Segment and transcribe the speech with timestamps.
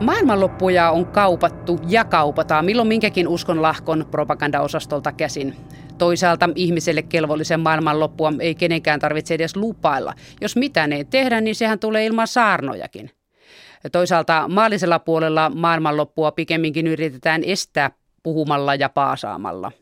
[0.00, 5.56] Maailmanloppuja on kaupattu ja kaupataan milloin minkäkin uskon lahkon propagandaosastolta käsin.
[5.98, 10.14] Toisaalta ihmiselle kelvollisen maailmanloppua ei kenenkään tarvitse edes lupailla.
[10.40, 13.10] Jos mitään ei tehdä, niin sehän tulee ilman saarnojakin.
[13.92, 17.90] Toisaalta maallisella puolella maailmanloppua pikemminkin yritetään estää
[18.22, 19.72] puhumalla ja paasaamalla.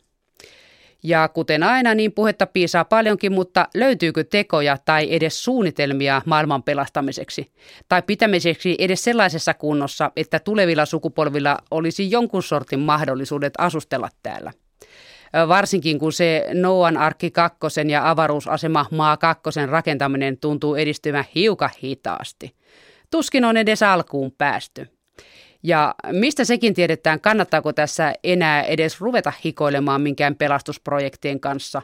[1.09, 7.53] Ja kuten aina, niin puhetta piisaa paljonkin, mutta löytyykö tekoja tai edes suunnitelmia maailman pelastamiseksi?
[7.89, 14.52] Tai pitämiseksi edes sellaisessa kunnossa, että tulevilla sukupolvilla olisi jonkun sortin mahdollisuudet asustella täällä?
[15.49, 22.54] Varsinkin kun se Noan arkki kakkosen ja avaruusasema maa kakkosen rakentaminen tuntuu edistyvän hiukan hitaasti.
[23.11, 24.97] Tuskin on edes alkuun päästy.
[25.62, 31.82] Ja mistä sekin tiedetään, kannattaako tässä enää edes ruveta hikoilemaan minkään pelastusprojektien kanssa.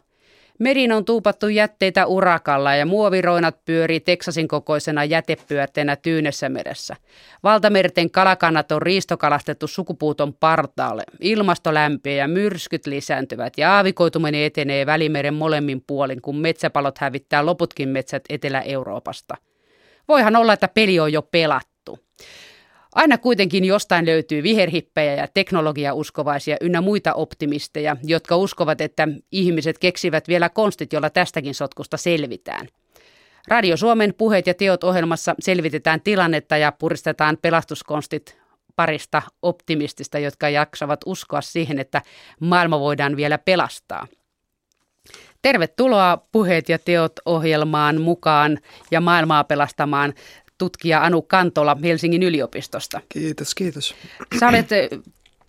[0.59, 6.97] Merin on tuupattu jätteitä urakalla ja muoviroinat pyörii Teksasin kokoisena jätepyörteenä Tyynessä meressä.
[7.43, 11.03] Valtamerten kalakannat on riistokalastettu sukupuuton partaalle.
[11.21, 17.89] Ilmasto lämpiää ja myrskyt lisääntyvät ja aavikoituminen etenee Välimeren molemmin puolin, kun metsäpalot hävittää loputkin
[17.89, 19.37] metsät Etelä-Euroopasta.
[20.09, 21.99] Voihan olla, että peli on jo pelattu.
[22.95, 30.29] Aina kuitenkin jostain löytyy viherhippejä ja teknologiauskovaisia ynnä muita optimisteja, jotka uskovat, että ihmiset keksivät
[30.29, 32.69] vielä konstit, jolla tästäkin sotkusta selvitään.
[33.49, 38.39] Radio Suomen puheet ja teot ohjelmassa selvitetään tilannetta ja puristetaan pelastuskonstit
[38.77, 42.03] parista optimistista, jotka jaksavat uskoa siihen, että
[42.41, 44.07] maailma voidaan vielä pelastaa.
[45.43, 48.59] Tervetuloa Puheet ja teot ohjelmaan mukaan
[48.91, 50.15] ja maailmaa pelastamaan
[50.59, 53.01] tutkija Anu Kantola Helsingin yliopistosta.
[53.09, 53.95] Kiitos, kiitos.
[54.41, 54.69] Sä olet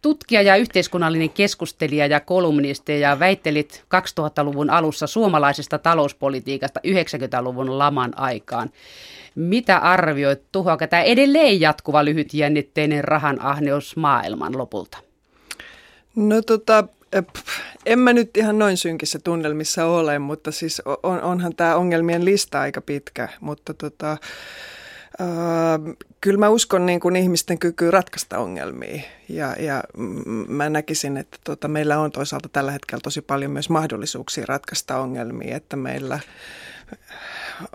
[0.02, 8.70] tutkija ja yhteiskunnallinen keskustelija ja kolumnisti ja väittelit 2000-luvun alussa suomalaisesta talouspolitiikasta 90-luvun laman aikaan.
[9.36, 14.98] Mitä arvioit, tuhoako tämä edelleen jatkuva lyhytjännitteinen rahan ahneus maailman lopulta?
[16.16, 16.88] No tota,
[17.86, 22.62] en mä nyt ihan noin synkissä tunnelmissa ole, mutta siis on, onhan tämä ongelmien lista
[22.62, 24.18] aika pitkä, mutta tota,
[25.22, 29.02] Öö, kyllä mä uskon niin kuin ihmisten kykyyn ratkaista ongelmia.
[29.30, 29.84] Ja, ja
[30.48, 35.56] mä näkisin, että tota, meillä on toisaalta tällä hetkellä tosi paljon myös mahdollisuuksia ratkaista ongelmia,
[35.56, 36.20] että meillä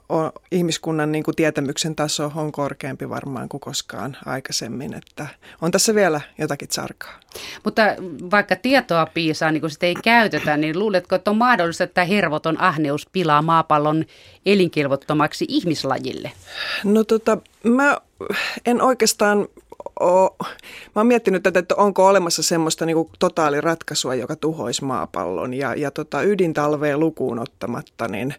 [0.09, 5.27] on, ihmiskunnan niin kuin tietämyksen taso on korkeampi varmaan kuin koskaan aikaisemmin, että
[5.61, 7.21] on tässä vielä jotakin sarkaa.
[7.65, 7.83] Mutta
[8.31, 12.61] vaikka tietoa piisaa, niin kun sitä ei käytetä, niin luuletko, että on mahdollista, että hervoton
[12.61, 14.05] ahneus pilaa maapallon
[14.47, 16.33] elinkilvottomaksi ihmislajille?
[16.85, 17.99] No tota, mä
[18.67, 19.49] en oikeastaan
[20.01, 20.31] ole,
[20.87, 25.91] mä oon miettinyt tätä, että onko olemassa semmoista niin totaaliratkaisua, joka tuhoisi maapallon ja, ja
[25.91, 28.35] tota, ydintalveen lukuun ottamatta, niin,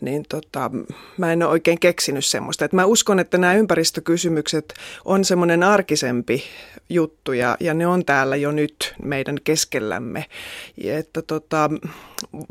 [0.00, 0.70] niin tota,
[1.18, 2.64] mä en ole oikein keksinyt semmoista.
[2.64, 4.74] Et mä uskon, että nämä ympäristökysymykset
[5.04, 6.42] on semmoinen arkisempi
[6.88, 10.24] juttu ja, ja ne on täällä jo nyt meidän keskellämme.
[10.76, 11.70] Ja että tota,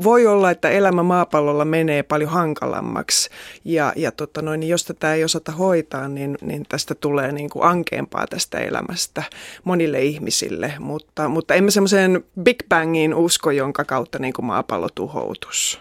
[0.02, 3.30] voi olla, että elämä maapallolla menee paljon hankalammaksi
[3.64, 7.50] ja, ja tota noin, niin jos tätä ei osata hoitaa, niin, niin tästä tulee niin
[7.50, 9.22] kuin ankeampaa tästä elämästä
[9.64, 10.72] monille ihmisille.
[10.78, 15.80] Mutta, mutta emme semmoiseen Big Bangiin usko, jonka kautta niin kuin maapallo tuhoutus.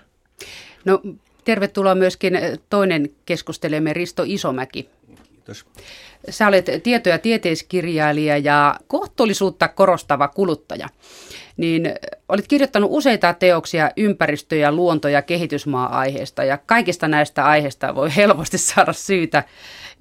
[0.86, 1.02] No
[1.46, 2.40] tervetuloa myöskin
[2.70, 4.90] toinen keskustelemme Risto Isomäki.
[5.44, 5.66] Kiitos.
[6.30, 10.90] Sä olet tieto- ja tieteiskirjailija ja kohtuullisuutta korostava kuluttaja.
[11.58, 11.94] Niin
[12.30, 18.58] olit kirjoittanut useita teoksia ympäristö- ja luonto- ja kehitysmaa-aiheesta ja kaikista näistä aiheista voi helposti
[18.58, 19.44] saada syytä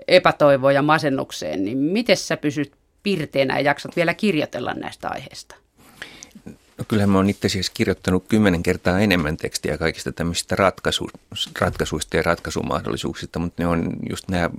[0.09, 1.65] epätoivoon ja masennukseen.
[1.65, 2.73] Niin miten sä pysyt
[3.03, 5.55] pirteänä ja jaksat vielä kirjoitella näistä aiheista?
[6.83, 11.11] No kyllähän mä oon itse asiassa kirjoittanut kymmenen kertaa enemmän tekstiä kaikista tämmöisistä ratkaisu,
[11.61, 14.51] ratkaisuista ja ratkaisumahdollisuuksista, mutta ne on just nämä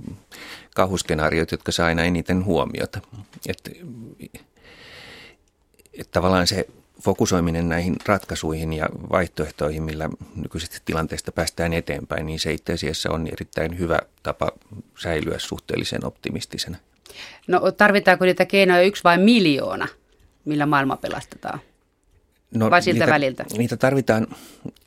[0.74, 3.00] kauhuskenaariot, jotka saa aina eniten huomiota.
[3.48, 3.70] Että
[5.92, 6.66] et tavallaan se
[7.02, 13.26] fokusoiminen näihin ratkaisuihin ja vaihtoehtoihin, millä nykyisestä tilanteesta päästään eteenpäin, niin se itse asiassa on
[13.26, 14.52] erittäin hyvä tapa
[15.02, 16.76] säilyä suhteellisen optimistisena.
[17.46, 19.88] No tarvitaanko niitä keinoja yksi vai miljoona,
[20.44, 21.60] millä maailma pelastetaan?
[22.54, 23.44] No, vai siltä niitä, väliltä?
[23.58, 24.26] Niitä tarvitaan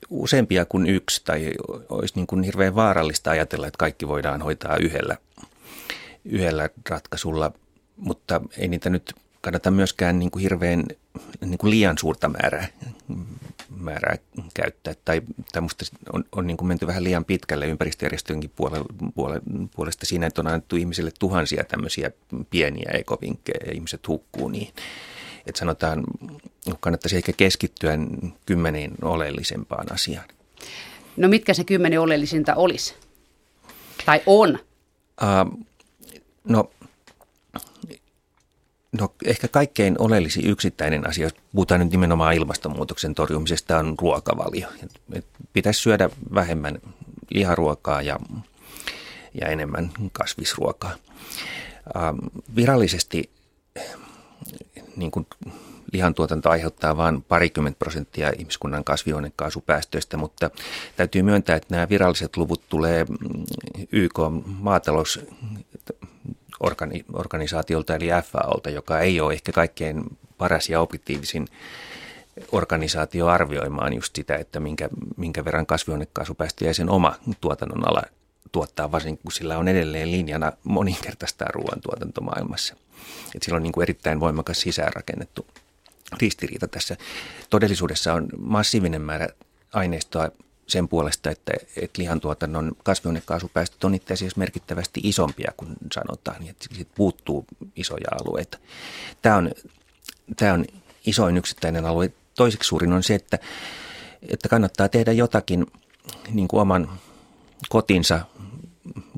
[0.09, 1.51] useampia kuin yksi, tai
[1.89, 5.17] olisi niin kuin hirveän vaarallista ajatella, että kaikki voidaan hoitaa yhdellä,
[6.25, 7.51] yhdellä ratkaisulla,
[7.97, 10.83] mutta ei niitä nyt kannata myöskään niin kuin hirveän
[11.45, 12.67] niin kuin liian suurta määrää,
[13.69, 14.17] määrää
[14.53, 14.93] käyttää.
[15.05, 15.21] Tai,
[15.51, 18.85] tai musta on, on niin kuin menty vähän liian pitkälle ympäristöjärjestöjenkin puolelle,
[19.15, 19.41] puole,
[19.75, 22.11] puolesta siinä, että on annettu ihmisille tuhansia tämmöisiä
[22.49, 24.73] pieniä ekovinkkejä ja ihmiset hukkuu niin.
[25.47, 26.03] Että sanotaan,
[26.79, 27.97] kannattaisi ehkä keskittyä
[28.45, 30.27] kymmeniin oleellisempaan asiaan.
[31.17, 32.95] No mitkä se kymmenen oleellisinta olisi?
[34.05, 34.59] Tai on?
[35.21, 35.65] Uh,
[36.43, 36.69] no
[38.91, 44.67] No ehkä kaikkein oleellisin yksittäinen asia, jos puhutaan nyt nimenomaan ilmastonmuutoksen torjumisesta, on ruokavalio.
[45.13, 46.79] Et pitäisi syödä vähemmän
[47.29, 48.19] liharuokaa ja,
[49.41, 50.95] ja enemmän kasvisruokaa.
[51.95, 52.17] Ähm,
[52.55, 53.29] virallisesti
[54.95, 55.27] niin kuin
[55.93, 60.49] lihantuotanto aiheuttaa vain parikymmentä prosenttia ihmiskunnan kasvihuonekaasupäästöistä, mutta
[60.95, 63.43] täytyy myöntää, että nämä viralliset luvut tulee mm,
[63.91, 64.19] YK
[64.59, 65.19] maatalous
[67.13, 70.03] organisaatiolta eli FAOlta, joka ei ole ehkä kaikkein
[70.37, 71.47] paras ja objektiivisin
[72.51, 78.01] organisaatio arvioimaan just sitä, että minkä, minkä verran kasvihuonekaasupäästöjä sen oma tuotannon ala
[78.51, 82.75] tuottaa, varsinkin kun sillä on edelleen linjana moninkertaistaa ruoantuotanto maailmassa.
[83.35, 85.45] Et sillä on niin kuin erittäin voimakas sisäänrakennettu
[86.21, 86.97] ristiriita tässä.
[87.49, 89.27] Todellisuudessa on massiivinen määrä
[89.73, 90.29] aineistoa
[90.67, 96.65] sen puolesta, että, että lihantuotannon kasvihuonekaasupäästöt on itse asiassa merkittävästi isompia kuin sanotaan, niin että
[96.75, 97.45] siitä puuttuu
[97.75, 98.57] isoja alueita.
[99.21, 99.51] Tämä on,
[100.35, 100.65] tämä on
[101.05, 102.11] isoin yksittäinen alue.
[102.35, 103.39] Toiseksi suurin on se, että,
[104.29, 105.65] että kannattaa tehdä jotakin
[106.31, 106.99] niin kuin oman
[107.69, 108.19] kotinsa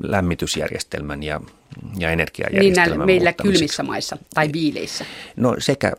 [0.03, 1.41] lämmitysjärjestelmän ja,
[1.97, 5.05] ja energiajärjestelmän Niin meillä kylmissä maissa tai viileissä.
[5.35, 5.93] No sekä,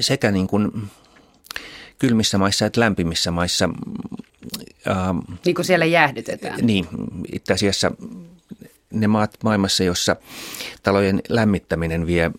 [0.00, 0.70] sekä niin kuin
[1.98, 3.68] kylmissä maissa että lämpimissä maissa.
[4.88, 6.58] Ähm, niin kuin siellä jäähdytetään.
[6.62, 6.86] Niin,
[7.32, 7.92] itse asiassa
[8.90, 10.16] ne maat maailmassa, jossa
[10.82, 12.30] talojen lämmittäminen vie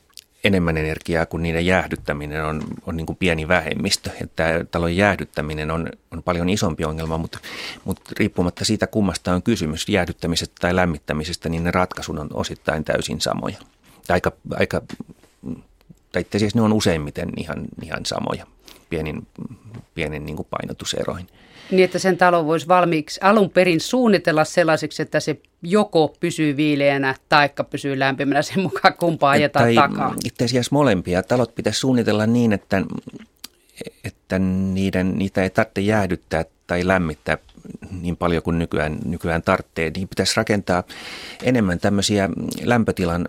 [0.48, 4.10] enemmän energiaa kuin niiden jäähdyttäminen on, on niin kuin pieni vähemmistö.
[4.22, 7.40] Että talon jäähdyttäminen on, on paljon isompi ongelma, mutta,
[7.86, 13.22] mutta riippumatta siitä kummasta on kysymys, jäähdyttämisestä tai lämmittämisestä, niin ne ratkaisut on osittain täysin
[13.22, 13.58] samoja.
[14.10, 14.82] Aika, aika,
[16.12, 18.48] tai itse asiassa ne on useimmiten ihan, ihan samoja
[18.90, 19.28] pienin,
[19.94, 21.28] pienin niin kuin painotuseroin.
[21.72, 27.16] Niin, että sen talo voisi valmiiksi alun perin suunnitella sellaiseksi, että se joko pysyy viileänä
[27.30, 30.16] tai pysyy lämpimänä sen mukaan, kumpaa ajetaan tai takaa.
[30.26, 31.24] Itse asiassa molempia.
[31.24, 32.82] Talot pitäisi suunnitella niin, että,
[34.04, 37.38] että niiden, niitä ei tarvitse jäähdyttää tai lämmittää
[38.02, 39.92] niin paljon kuin nykyään, nykyään tarvitsee.
[39.96, 40.84] Niin pitäisi rakentaa
[41.44, 42.30] enemmän tämmöisiä
[42.64, 43.26] lämpötilan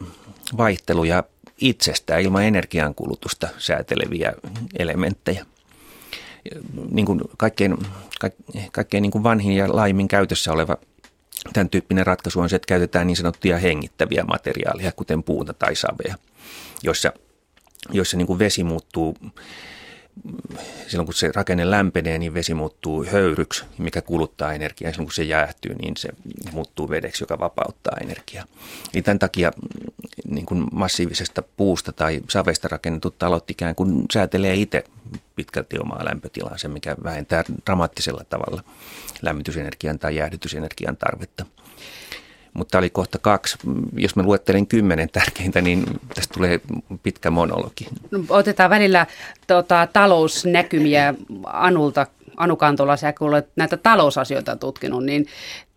[0.57, 1.25] vaihteluja
[1.61, 4.33] itsestään ilman energiankulutusta sääteleviä
[4.79, 5.47] elementtejä.
[6.91, 7.77] Niin kuin kaikkein,
[8.73, 10.77] kaikkein niin kuin vanhin ja laajimmin käytössä oleva
[11.53, 16.15] tämän tyyppinen ratkaisu on se, että käytetään niin sanottuja hengittäviä materiaaleja, kuten puuta tai savea,
[16.83, 17.13] joissa,
[17.91, 19.17] joissa niin kuin vesi muuttuu
[20.87, 24.93] silloin kun se rakenne lämpenee, niin vesi muuttuu höyryksi, mikä kuluttaa energiaa.
[24.93, 26.09] Silloin kun se jäähtyy, niin se
[26.53, 28.45] muuttuu vedeksi, joka vapauttaa energiaa.
[28.95, 29.53] Eli tämän takia
[30.29, 34.85] niin kuin massiivisesta puusta tai savesta rakennetut talot ikään kuin säätelee itse
[35.37, 38.63] pitkälti omaa lämpötilaansa, mikä vähentää dramaattisella tavalla
[39.23, 41.47] lämmitysenergian tai jäähdytysenergian tarvetta
[42.55, 43.59] mutta oli kohta kaksi.
[43.97, 45.85] Jos mä luettelen kymmenen tärkeintä, niin
[46.15, 46.61] tästä tulee
[47.03, 47.87] pitkä monologi.
[48.11, 49.07] No, otetaan välillä
[49.47, 51.15] tota, talousnäkymiä
[51.45, 52.07] Anulta.
[52.37, 55.27] Anu Kantola, sä kun olet näitä talousasioita tutkinut, niin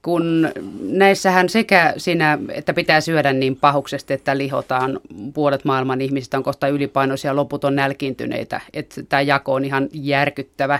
[0.01, 0.49] kun
[0.81, 4.99] näissähän sekä siinä, että pitää syödä niin pahuksesti, että lihotaan,
[5.33, 10.79] puolet maailman ihmisistä on kohta ylipainoisia, loput on nälkiintyneitä, että tämä jako on ihan järkyttävä,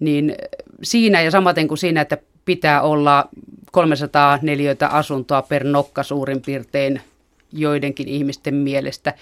[0.00, 0.34] niin
[0.82, 3.28] siinä ja samaten kuin siinä, että pitää olla
[3.72, 7.00] 300 neliöitä asuntoa per nokka suurin piirtein
[7.52, 9.14] joidenkin ihmisten mielestä,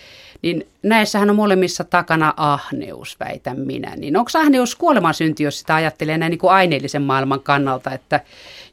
[0.42, 3.96] niin näissähän on molemmissa takana ahneus, väitän minä.
[3.96, 8.20] Niin onko ahneus kuolemansynti, jos sitä ajattelee näin niin kuin aineellisen maailman kannalta, että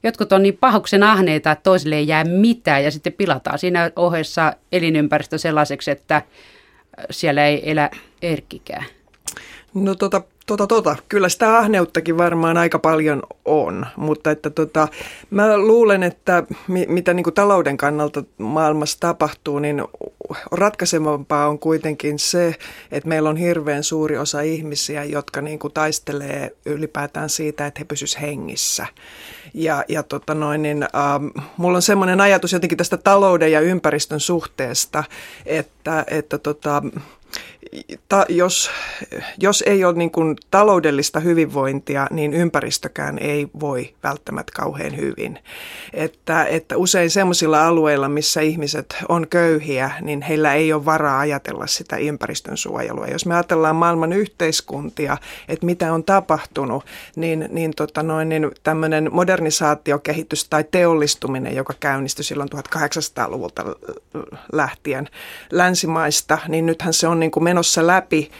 [0.03, 4.53] jotkut on niin pahuksen ahneita, että toisille ei jää mitään ja sitten pilataan siinä ohessa
[4.71, 6.21] elinympäristö sellaiseksi, että
[7.09, 7.89] siellä ei elä
[8.21, 8.85] erkkikään.
[9.73, 10.21] No tota,
[10.57, 10.95] tota, tota.
[11.09, 14.87] Kyllä sitä ahneuttakin varmaan aika paljon on, mutta että tota,
[15.29, 19.83] mä luulen, että mi, mitä niin kuin talouden kannalta maailmassa tapahtuu, niin
[20.51, 22.55] ratkaisevampaa on kuitenkin se,
[22.91, 27.85] että meillä on hirveän suuri osa ihmisiä, jotka niin kuin taistelee ylipäätään siitä, että he
[27.85, 28.85] pysyisivät hengissä.
[29.53, 31.25] Ja, ja tota noin, niin, ähm,
[31.57, 35.03] mulla on semmoinen ajatus jotenkin tästä talouden ja ympäristön suhteesta,
[35.45, 36.83] että, että tota,
[38.09, 38.71] ta, jos,
[39.37, 45.39] jos ei ole niin kuin taloudellista hyvinvointia, niin ympäristökään ei voi välttämättä kauhean hyvin.
[45.93, 51.67] Että, että usein sellaisilla alueilla, missä ihmiset on köyhiä, niin heillä ei ole varaa ajatella
[51.67, 53.07] sitä ympäristön suojelua.
[53.07, 56.85] Jos me ajatellaan maailman yhteiskuntia, että mitä on tapahtunut,
[57.15, 63.63] niin, niin, tota noin, niin tämmöinen modernisaatiokehitys tai teollistuminen, joka käynnistyi silloin 1800-luvulta
[64.53, 65.09] lähtien
[65.51, 68.31] länsimaista, niin nythän se on niin kuin menossa läpi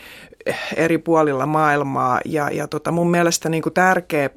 [0.76, 2.20] eri puolilla maailmaa.
[2.26, 4.30] Ja, ja tota mun mielestä niin kuin tärkeä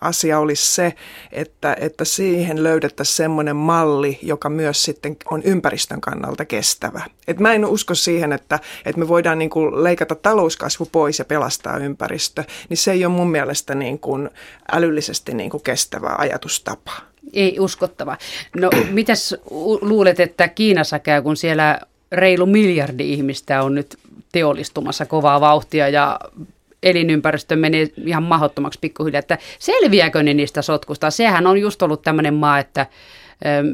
[0.00, 0.94] asia olisi se,
[1.32, 7.02] että, että siihen löydettäisiin semmoinen malli, joka myös sitten on ympäristön kannalta kestävä.
[7.28, 11.24] Et mä en usko siihen, että, että me voidaan niin kuin leikata talouskasvu pois ja
[11.24, 14.30] pelastaa ympäristö, niin se ei ole mun mielestä niin kuin
[14.72, 16.92] älyllisesti niin kuin kestävä ajatustapa.
[17.32, 18.16] Ei uskottava.
[18.56, 19.34] No mitäs
[19.80, 21.80] luulet, että Kiinassa käy, kun siellä
[22.12, 23.98] reilu miljardi ihmistä on nyt
[24.32, 26.20] teollistumassa kovaa vauhtia ja
[26.82, 31.10] elinympäristö menee ihan mahdottomaksi pikkuhiljaa, että selviääkö ne niistä sotkusta?
[31.10, 32.86] Sehän on just ollut tämmöinen maa, että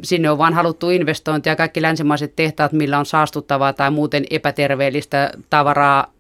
[0.03, 1.57] Sinne on vaan haluttu investointia.
[1.57, 6.13] Kaikki länsimaiset tehtaat, millä on saastuttavaa tai muuten epäterveellistä tavaraa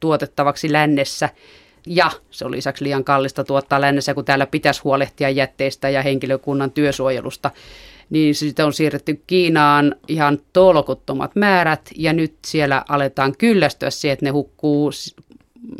[0.00, 1.28] tuotettavaksi lännessä.
[1.86, 6.70] Ja se on lisäksi liian kallista tuottaa lännessä, kun täällä pitäisi huolehtia jätteistä ja henkilökunnan
[6.70, 7.50] työsuojelusta.
[8.12, 14.24] Niin sitten on siirretty Kiinaan ihan tolkuttomat määrät ja nyt siellä aletaan kyllästyä siihen, että
[14.24, 14.90] ne hukkuu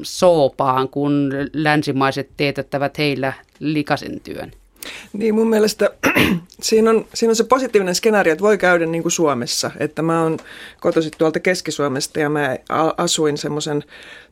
[0.03, 4.53] soopaan, kun länsimaiset teetättävät heillä likaisen työn.
[5.13, 5.91] Niin mun mielestä
[6.61, 9.71] siinä on, siinä on se positiivinen skenaario, että voi käydä niin kuin Suomessa.
[9.79, 10.39] Että mä oon
[10.81, 12.57] kotoisin tuolta Keski-Suomesta ja mä
[12.97, 13.85] asuin semmoisen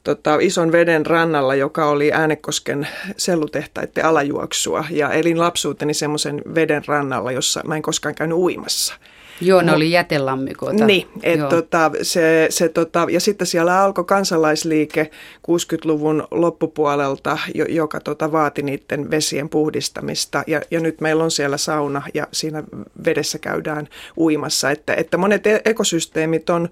[0.05, 4.85] tota, ison veden rannalla, joka oli Äänekosken sellutehtaiden alajuoksua.
[4.91, 8.95] Ja elin lapsuuteni semmoisen veden rannalla, jossa mä en koskaan käynyt uimassa.
[9.41, 10.87] Joo, ne oli jätelammikoita.
[10.87, 18.33] Niin, et tota, se, se, tota, ja sitten siellä alkoi kansalaisliike 60-luvun loppupuolelta, joka tota,
[18.33, 20.45] vaati niiden vesien puhdistamista.
[20.47, 22.63] Ja, ja nyt meillä on siellä sauna ja siinä
[23.05, 24.71] vedessä käydään uimassa.
[24.71, 26.69] Että, että monet e-, ekosysteemit on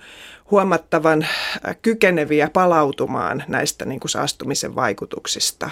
[0.51, 1.27] huomattavan
[1.83, 5.71] kykeneviä palautumaan näistä niin kuin saastumisen vaikutuksista.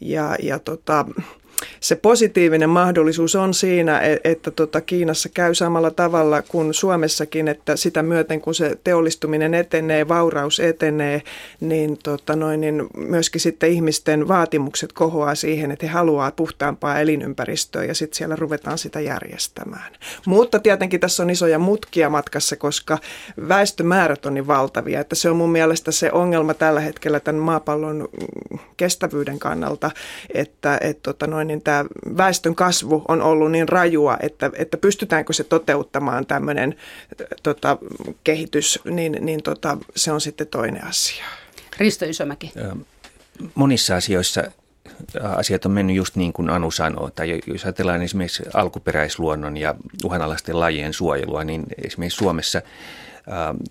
[0.00, 1.06] Ja, ja tota,
[1.80, 7.76] se positiivinen mahdollisuus on siinä, e-, että, tota Kiinassa käy samalla tavalla kuin Suomessakin, että
[7.76, 11.22] sitä myöten kun se teollistuminen etenee, vauraus etenee,
[11.60, 17.84] niin, tota noin, niin myöskin sitten ihmisten vaatimukset kohoaa siihen, että he haluavat puhtaampaa elinympäristöä
[17.84, 19.92] ja sitten siellä ruvetaan sitä järjestämään.
[20.26, 22.98] Mutta tietenkin tässä on isoja mutkia matkassa, koska
[23.48, 28.08] väestömäärät on niin valtavia, että se on mun mielestä se ongelma tällä hetkellä tämän maapallon
[28.76, 29.90] kestävyyden kannalta,
[30.34, 31.84] että et, tota noin, niin tämä
[32.16, 36.74] väestön kasvu on ollut niin rajua, että, että pystytäänkö se toteuttamaan tämmöinen
[37.42, 37.78] tota,
[38.24, 41.24] kehitys, niin, niin tota, se on sitten toinen asia.
[41.78, 42.52] Risto Isomäki.
[43.54, 44.42] Monissa asioissa
[45.22, 47.10] asiat on mennyt just niin kuin Anu sanoo.
[47.10, 52.62] Tai jos ajatellaan esimerkiksi alkuperäisluonnon ja uhanalaisten lajien suojelua, niin esimerkiksi Suomessa–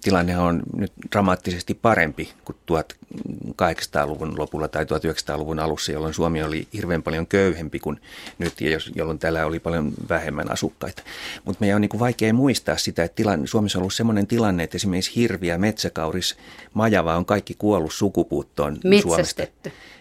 [0.02, 7.04] tilanne on nyt dramaattisesti parempi kuin 1800-luvun lopulla tai 1900-luvun alussa, jolloin Suomi oli hirveän
[7.04, 8.02] paljon köyhempi kuin
[8.38, 11.04] nyt, ja jolloin täällä oli paljon vähemmän asukkaita.
[11.46, 14.64] Mutta meidän on niin kuin vaikea muistaa sitä, että tilanne, Suomessa on ollut sellainen tilanne,
[14.64, 16.38] että esimerkiksi hirviä, metsäkauris,
[16.74, 18.78] majava on kaikki kuollut sukupuuttoon.
[19.02, 19.44] Suomesta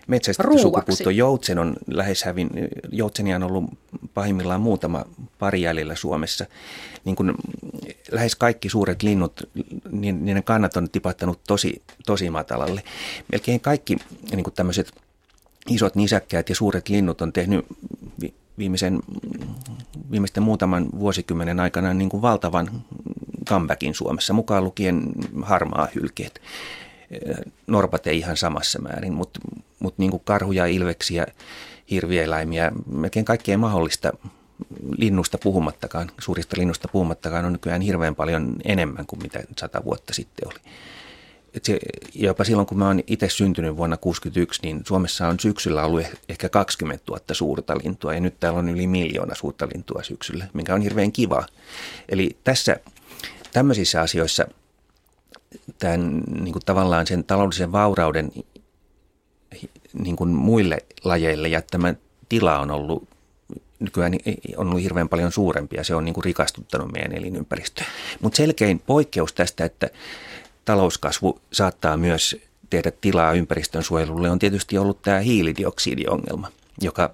[0.08, 2.50] metsästetty sukupuutto joutsen on lähes hävin,
[2.90, 3.64] joutsenia on ollut
[4.14, 5.04] pahimmillaan muutama
[5.38, 6.46] pari jäljellä Suomessa.
[7.04, 7.34] Niin kuin
[8.10, 9.48] lähes kaikki suuret linnut,
[9.90, 12.82] niin niiden kannat on tipahtanut tosi, tosi matalalle.
[13.32, 13.96] Melkein kaikki
[14.30, 14.92] niin kuin tämmöiset
[15.68, 17.66] isot nisäkkäät ja suuret linnut on tehnyt
[18.58, 19.00] viimeisen,
[20.10, 22.84] viimeisten muutaman vuosikymmenen aikana niin kuin valtavan
[23.48, 25.02] comebackin Suomessa, mukaan lukien
[25.42, 26.40] harmaa hylkeet.
[27.66, 29.40] Norpat ei ihan samassa määrin, mutta,
[29.78, 31.26] mutta niin kuin karhuja, ilveksiä,
[31.90, 34.12] hirvieläimiä, melkein kaikkea mahdollista
[34.98, 40.48] linnusta puhumattakaan, suurista linnusta puhumattakaan on nykyään hirveän paljon enemmän kuin mitä sata vuotta sitten
[40.48, 40.58] oli.
[41.54, 41.78] Et se,
[42.14, 46.12] jopa silloin, kun mä oon itse syntynyt vuonna 1961, niin Suomessa on syksyllä ollut eh,
[46.28, 50.74] ehkä 20 000 suurta lintua ja nyt täällä on yli miljoona suurta lintua syksyllä, mikä
[50.74, 51.46] on hirveän kiva.
[52.08, 52.76] Eli tässä
[53.52, 54.46] tämmöisissä asioissa
[55.78, 58.32] tämän niin kuin tavallaan sen taloudellisen vaurauden
[59.92, 61.94] niin kuin muille lajeille jättämä
[62.28, 63.08] tila on ollut
[63.80, 64.12] nykyään
[64.56, 67.86] on ollut hirveän paljon suurempi ja se on niin kuin rikastuttanut meidän elinympäristöä.
[68.20, 69.90] Mutta selkein poikkeus tästä, että
[70.64, 72.36] talouskasvu saattaa myös
[72.70, 76.48] tehdä tilaa ympäristön suojelulle, on tietysti ollut tämä hiilidioksidiongelma,
[76.80, 77.10] joka,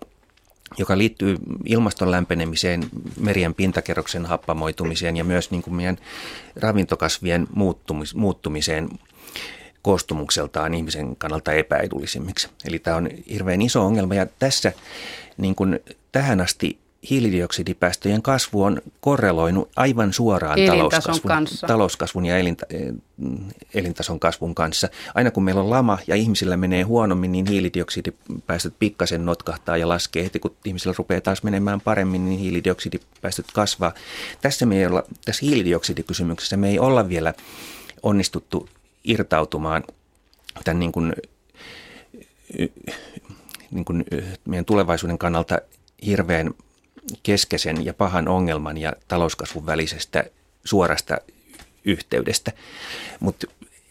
[0.78, 2.84] joka liittyy ilmaston lämpenemiseen,
[3.20, 5.98] merien pintakerroksen happamoitumiseen ja myös niin kuin meidän
[6.56, 8.88] ravintokasvien muuttumis, muuttumiseen
[9.82, 12.48] koostumukseltaan ihmisen kannalta epäedullisimmiksi.
[12.64, 14.72] Eli tämä on hirveän iso ongelma ja tässä
[15.36, 15.80] niin kuin
[16.12, 21.66] tähän asti hiilidioksidipäästöjen kasvu on korreloinut aivan suoraan talouskasvun, kanssa.
[21.66, 22.92] talouskasvun ja elinta, eh,
[23.74, 24.88] elintason kasvun kanssa.
[25.14, 30.24] Aina kun meillä on lama ja ihmisillä menee huonommin, niin hiilidioksidipäästöt pikkasen notkahtaa ja laskee.
[30.24, 33.94] Heti kun ihmisillä rupeaa taas menemään paremmin, niin hiilidioksidipäästöt kasvaa.
[34.42, 37.34] Tässä, me ei olla, tässä hiilidioksidikysymyksessä me ei olla vielä
[38.02, 38.68] onnistuttu
[39.04, 39.84] irtautumaan
[40.64, 41.14] tämän niin kuin
[43.70, 44.04] niin kuin
[44.44, 45.58] meidän tulevaisuuden kannalta
[46.06, 46.54] hirveän
[47.22, 50.24] keskeisen ja pahan ongelman ja talouskasvun välisestä
[50.64, 51.16] suorasta
[51.84, 52.52] yhteydestä.
[53.20, 53.46] Mutta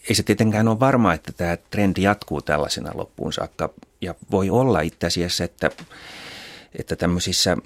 [0.10, 3.70] ei se tietenkään ole varma, että tämä trendi jatkuu tällaisena loppuun saakka.
[4.02, 5.72] Ja voi olla itse asiassa, että,
[6.80, 7.58] että tämmöisissä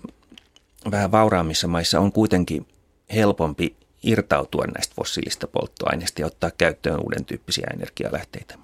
[0.92, 2.68] vähän vauraammissa maissa on kuitenkin
[3.14, 8.58] helpompi irtautua näistä fossiilista polttoaineista ja ottaa käyttöön uuden tyyppisiä energialähteitä.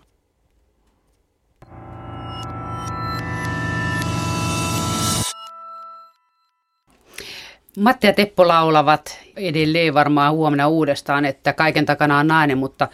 [7.77, 12.88] Matti ja Teppo laulavat edelleen varmaan huomenna uudestaan, että kaiken takana on nainen, mutta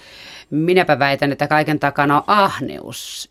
[0.50, 3.30] minäpä väitän, että kaiken takana on ahneus.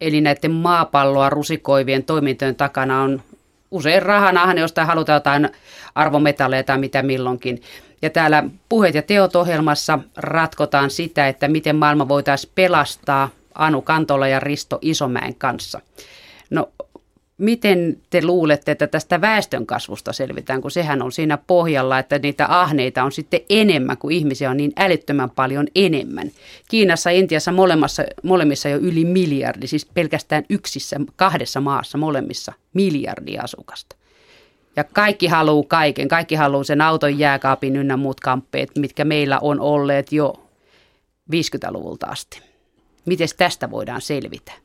[0.00, 3.22] Eli näiden maapalloa rusikoivien toimintojen takana on
[3.70, 5.48] usein rahan ahneus tai halutaan jotain
[5.94, 7.62] arvometalleja tai mitä milloinkin.
[8.02, 14.28] Ja täällä Puheet ja teot ohjelmassa ratkotaan sitä, että miten maailma voitaisiin pelastaa Anu Kantola
[14.28, 15.80] ja Risto Isomäen kanssa.
[16.50, 16.70] No
[17.42, 22.46] miten te luulette, että tästä väestön kasvusta selvitään, kun sehän on siinä pohjalla, että niitä
[22.48, 26.30] ahneita on sitten enemmän, kuin ihmisiä on niin älyttömän paljon enemmän.
[26.68, 33.38] Kiinassa ja Intiassa molemmissa, molemmissa jo yli miljardi, siis pelkästään yksissä, kahdessa maassa molemmissa miljardi
[33.38, 33.96] asukasta.
[34.76, 36.08] Ja kaikki haluaa kaiken.
[36.08, 40.34] Kaikki haluaa sen auton jääkaapin ynnä muut kamppeet, mitkä meillä on olleet jo
[41.32, 42.40] 50-luvulta asti.
[43.06, 44.61] Miten tästä voidaan selvitä?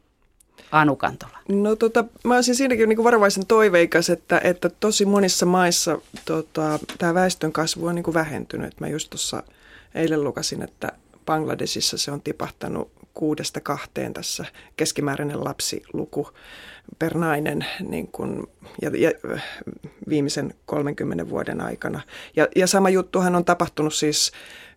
[0.72, 1.38] Anu Kantola?
[1.50, 7.14] No tota, mä olisin siinäkin niin varovaisen toiveikas, että, että tosi monissa maissa tota, tämä
[7.14, 8.80] väestön kasvu on niin vähentynyt.
[8.80, 9.44] Mä just tuossa
[9.96, 10.92] eilen lukasin, että
[11.26, 14.46] Bangladesissa se on tipahtanut kuudesta kahteen tässä
[14.78, 16.30] keskimääräinen lapsiluku
[17.00, 18.48] per nainen niin kuin,
[18.82, 19.12] ja, ja,
[20.10, 22.02] viimeisen 30 vuoden aikana.
[22.36, 24.32] Ja, ja sama juttuhan on tapahtunut siis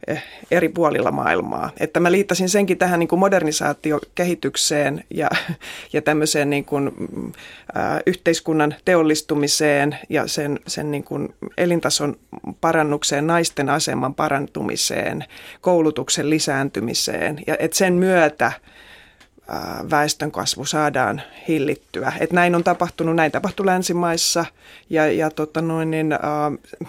[0.07, 1.71] Eh, eri puolilla maailmaa.
[1.81, 5.31] Että mä liittäisin senkin tähän niin kuin modernisaatiokehitykseen ja,
[5.93, 6.91] ja tämmöiseen niin kuin,
[7.77, 12.17] ä, yhteiskunnan teollistumiseen ja sen, sen niin kuin elintason
[12.61, 15.25] parannukseen, naisten aseman parantumiseen,
[15.61, 17.41] koulutuksen lisääntymiseen.
[17.47, 18.53] Ja että sen myötä
[19.91, 22.13] väestön kasvu saadaan hillittyä.
[22.21, 24.45] Et näin on tapahtunut, näin tapahtui länsimaissa
[24.91, 26.19] ja, ja tota noin, niin, äh,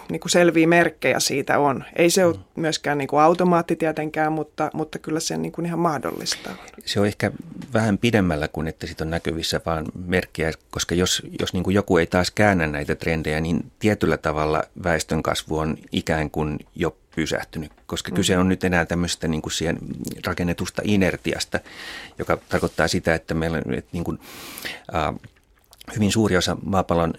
[0.08, 1.84] niin kuin selviä merkkejä siitä on.
[1.96, 5.78] Ei se ole myöskään niin kuin automaatti tietenkään, mutta, mutta kyllä se niin kuin ihan
[5.78, 6.50] mahdollista
[6.84, 7.30] Se on ehkä
[7.72, 11.98] vähän pidemmällä kuin että siitä on näkyvissä vaan merkkejä, koska jos, jos niin kuin joku
[11.98, 17.72] ei taas käännä näitä trendejä, niin tietyllä tavalla väestön kasvu on ikään kuin jo pysähtynyt,
[17.86, 18.14] koska mm.
[18.14, 19.78] kyse on nyt enää tämmöistä niin kuin siihen
[20.26, 21.60] rakennetusta inertiasta,
[22.18, 24.18] joka tarkoittaa sitä, että meillä että niin kuin,
[24.94, 25.14] äh,
[25.94, 27.14] hyvin suuri osa maapallon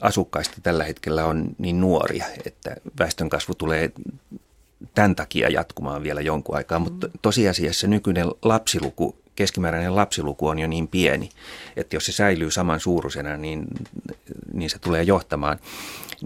[0.00, 3.92] asukkaista tällä hetkellä on niin nuoria, että väestönkasvu tulee
[4.94, 10.88] tämän takia jatkumaan vielä jonkun aikaa, mutta tosiasiassa nykyinen lapsiluku keskimääräinen lapsiluku on jo niin
[10.88, 11.28] pieni,
[11.76, 13.66] että jos se säilyy saman suuruisena, niin,
[14.52, 15.58] niin se tulee johtamaan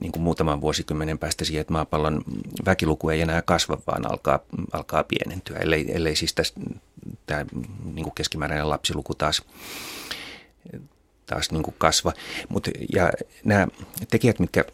[0.00, 2.22] niin kuin muutaman vuosikymmenen päästä siihen, että maapallon
[2.64, 4.38] väkiluku ei enää kasva, vaan alkaa,
[4.72, 6.34] alkaa pienentyä, ellei, ellei siis
[7.26, 7.44] tämä
[7.84, 9.42] niin keskimääräinen lapsiluku taas
[11.26, 12.12] taas niin kuin kasva.
[12.48, 13.12] Mut, ja
[13.44, 13.68] nämä
[14.10, 14.64] tekijät, mitkä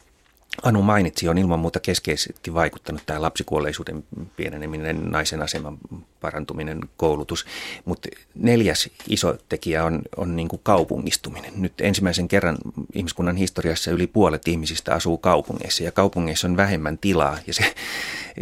[0.63, 4.05] Anu mainitsi, on ilman muuta keskeisesti vaikuttanut tämä lapsikuolleisuuden
[4.37, 5.79] pieneneminen, naisen aseman
[6.21, 7.47] parantuminen, koulutus.
[7.85, 11.53] Mutta neljäs iso tekijä on, on niin kuin kaupungistuminen.
[11.57, 12.57] Nyt ensimmäisen kerran
[12.95, 17.75] ihmiskunnan historiassa yli puolet ihmisistä asuu kaupungeissa ja kaupungeissa on vähemmän tilaa ja, se,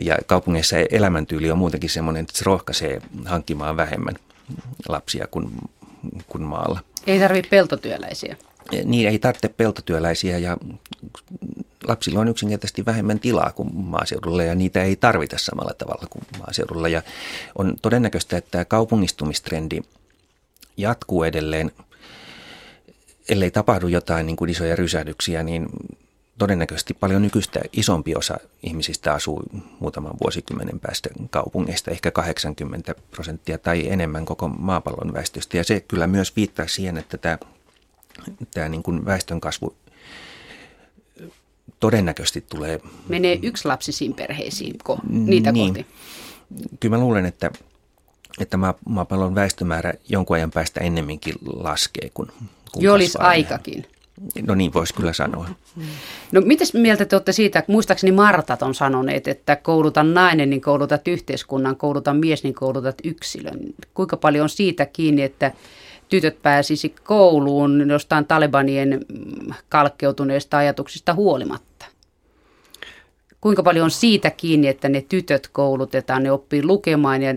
[0.03, 4.15] ja kaupungeissa elämäntyyli on muutenkin sellainen, että se rohkaisee hankkimaan vähemmän
[4.89, 5.51] lapsia kuin,
[6.27, 6.81] kuin maalla.
[7.07, 8.37] Ei tarvitse peltotyöläisiä.
[8.85, 10.57] Niin, ei tarvitse peltotyöläisiä ja
[11.89, 16.89] lapsilla on yksinkertaisesti vähemmän tilaa kuin maaseudulla ja niitä ei tarvita samalla tavalla kuin maaseudulla.
[16.89, 17.03] Ja
[17.59, 19.81] on todennäköistä, että tämä kaupungistumistrendi
[20.77, 21.73] jatkuu edelleen,
[23.29, 25.67] ellei tapahdu jotain niin kuin isoja rysähdyksiä, niin
[26.39, 29.43] todennäköisesti paljon nykyistä isompi osa ihmisistä asuu
[29.81, 35.57] muutaman vuosikymmenen päästä kaupungeista, ehkä 80 prosenttia tai enemmän koko maapallon väestöstä.
[35.57, 37.39] Ja se kyllä myös viittaa siihen, että tämä,
[38.55, 39.77] tämä niin kuin väestönkasvu
[41.81, 42.81] todennäköisesti tulee...
[43.09, 45.75] Menee yksi lapsisiin perheisiin ko, niitä niin.
[45.75, 45.87] kohti.
[46.81, 47.51] Kyllä mä luulen, että,
[48.41, 52.29] että maapallon väestömäärä jonkun ajan päästä ennemminkin laskee kuin,
[52.73, 53.87] kuin Jo olisi aikakin.
[54.47, 55.49] No niin, voisi kyllä sanoa.
[56.33, 61.09] No mitäs mieltä te olette siitä, muistaakseni Martat on sanoneet, että kouluta nainen, niin koulutat
[61.09, 63.61] yhteiskunnan, kouluta mies, niin koulutat yksilön.
[63.95, 65.53] Kuinka paljon on siitä kiinni, että
[66.09, 69.01] tytöt pääsisi kouluun jostain Talebanien
[69.69, 71.87] kalkkeutuneista ajatuksista huolimatta?
[73.41, 77.35] Kuinka paljon on siitä kiinni, että ne tytöt koulutetaan, ne oppii lukemaan ja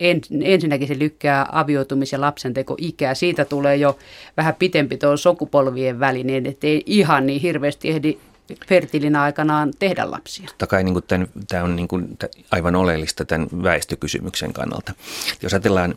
[0.00, 3.14] en, ensinnäkin se lykkää avioitumis- ja lapsentekoikää.
[3.14, 3.98] Siitä tulee jo
[4.36, 8.18] vähän pitempi tuo sukupolvien välinen, ettei ihan niin hirveästi ehdi
[8.66, 10.46] fertilina aikanaan tehdä lapsia.
[10.46, 12.18] Totta kai niin tämän, tämä on niin kuin,
[12.50, 14.94] aivan oleellista tämän väestökysymyksen kannalta.
[15.42, 15.94] Jos ajatellaan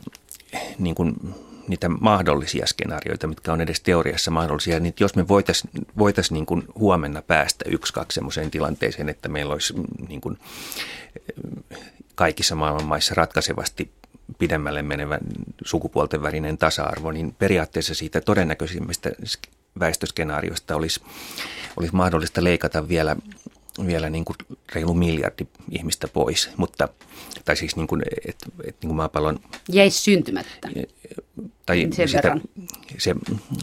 [0.80, 1.16] niin kuin,
[1.68, 7.22] niitä mahdollisia skenaarioita, mitkä on edes teoriassa mahdollisia, niin jos me voitaisiin voitais niin huomenna
[7.22, 9.74] päästä yksi, kaksi semmoiseen tilanteeseen, että meillä olisi
[10.08, 10.38] niin kuin
[12.16, 13.92] kaikissa maailman maissa ratkaisevasti
[14.40, 15.20] pidemmälle menevä
[15.66, 19.12] sukupuolten välinen tasa-arvo, niin periaatteessa siitä todennäköisimmistä
[19.80, 21.02] väestöskenaarioista olisi,
[21.78, 23.16] olisi mahdollista leikata vielä,
[23.86, 24.36] vielä niin kuin
[24.74, 26.90] reilu miljardi ihmistä pois, mutta
[27.46, 28.36] tai siis niin kuin, et,
[28.68, 29.40] et, niin kuin maapallon...
[29.70, 30.70] Jäisi syntymättä.
[31.66, 32.38] Tai Sen sitä,
[32.98, 33.16] se,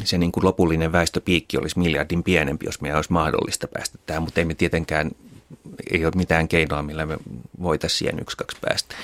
[0.04, 4.40] se niin kuin lopullinen väestöpiikki olisi miljardin pienempi, jos meidän olisi mahdollista päästä tähän, mutta
[4.40, 5.10] ei me tietenkään,
[5.92, 7.18] ei ole mitään keinoa, millä me
[7.62, 8.94] voitaisiin siihen yksi, kaksi päästä.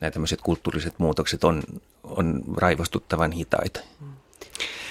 [0.00, 1.62] Nämä tämmöiset kulttuuriset muutokset on,
[2.04, 3.80] on raivostuttavan hitaita.
[4.00, 4.09] Mm.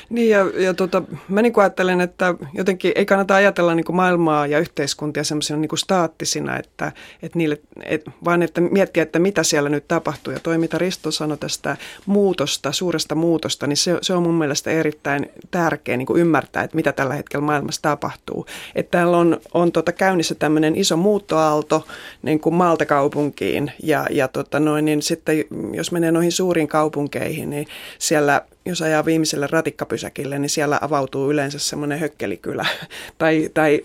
[0.09, 4.59] Niin ja, ja tota, mä niin ajattelen, että jotenkin ei kannata ajatella niin maailmaa ja
[4.59, 6.91] yhteiskuntia semmoisena niin staattisina, että,
[7.23, 10.33] että niille, et, vaan että miettiä, että mitä siellä nyt tapahtuu.
[10.33, 14.71] Ja toi, mitä Risto sanoi tästä muutosta, suuresta muutosta, niin se, se on mun mielestä
[14.71, 18.45] erittäin tärkeä niin ymmärtää, että mitä tällä hetkellä maailmassa tapahtuu.
[18.75, 21.87] Että täällä on, on tota käynnissä tämmöinen iso muuttoaalto
[22.21, 27.49] niin kuin maalta kaupunkiin ja, ja tota noin, niin sitten jos menee noihin suuriin kaupunkeihin,
[27.49, 27.67] niin
[27.99, 32.65] siellä jos ajaa viimeiselle ratikkapysäkille, niin siellä avautuu yleensä semmoinen hökkelikylä
[33.17, 33.81] tai, tai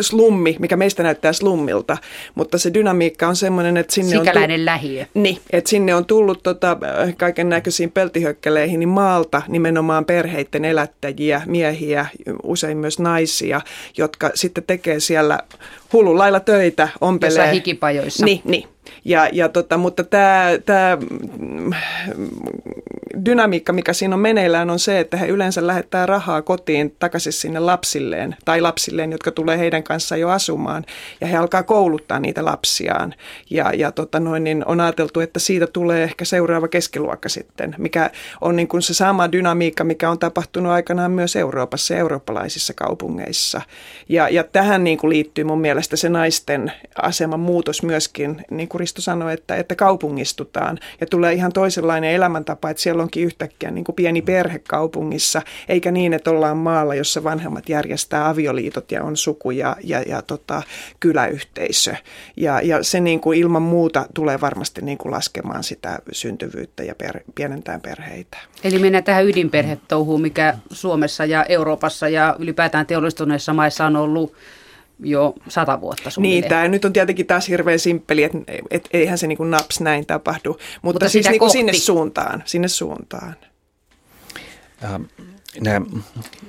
[0.00, 1.96] slummi, mikä meistä näyttää slummilta.
[2.34, 4.48] Mutta se dynamiikka on semmoinen, että sinne Sikäläinen on...
[4.48, 5.06] Tullut, lähiö.
[5.14, 6.76] Niin, että sinne on tullut tota,
[7.16, 12.06] kaiken näköisiin peltihökkeleihin niin maalta nimenomaan perheiden elättäjiä, miehiä,
[12.42, 13.60] usein myös naisia,
[13.96, 15.38] jotka sitten tekee siellä
[15.92, 17.30] hullun lailla töitä, ompelee.
[17.30, 18.24] Jossain hikipajoissa.
[18.24, 18.71] Niin, niin.
[19.04, 20.98] Ja, ja tota, mutta tämä, tämä
[23.24, 27.60] dynamiikka, mikä siinä on meneillään, on se, että he yleensä lähettää rahaa kotiin takaisin sinne
[27.60, 30.84] lapsilleen tai lapsilleen, jotka tulee heidän kanssaan jo asumaan.
[31.20, 33.14] Ja he alkaa kouluttaa niitä lapsiaan.
[33.50, 38.10] Ja, ja tota noin, niin on ajateltu, että siitä tulee ehkä seuraava keskiluokka sitten, mikä
[38.40, 43.60] on niin kuin se sama dynamiikka, mikä on tapahtunut aikanaan myös Euroopassa ja eurooppalaisissa kaupungeissa.
[44.08, 48.80] Ja, ja tähän niin kuin liittyy mun mielestä se naisten aseman muutos myöskin, niin kuin
[48.80, 53.84] Risto sanoi, että, että kaupungistutaan ja tulee ihan toisenlainen elämäntapa, että siellä onkin yhtäkkiä niin
[53.84, 59.16] kuin pieni perhe kaupungissa, eikä niin, että ollaan maalla, jossa vanhemmat järjestää avioliitot ja on
[59.16, 60.62] suku ja, ja, ja tota,
[61.00, 61.94] kyläyhteisö.
[62.36, 66.94] Ja, ja se niin kuin ilman muuta tulee varmasti niin kuin laskemaan sitä syntyvyyttä ja
[66.94, 68.38] per, pienentään perheitä.
[68.64, 74.34] Eli mennään tähän ydinperhetouhuun, mikä Suomessa ja Euroopassa ja ylipäätään teollistuneissa maissa on ollut
[75.02, 76.40] jo sata vuotta suunnilleen.
[76.40, 78.38] Niin, tämä nyt on tietenkin taas hirveän simppeli, että
[78.70, 82.42] et, eihän se niin kuin naps näin tapahdu, mutta, mutta siis niin kuin sinne suuntaan,
[82.46, 83.36] sinne suuntaan.
[84.84, 85.00] Äh,
[85.60, 85.86] nämä,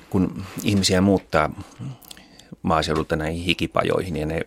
[0.10, 1.50] kun ihmisiä muuttaa
[2.62, 4.42] maaseudulta näihin hikipajoihin ja ne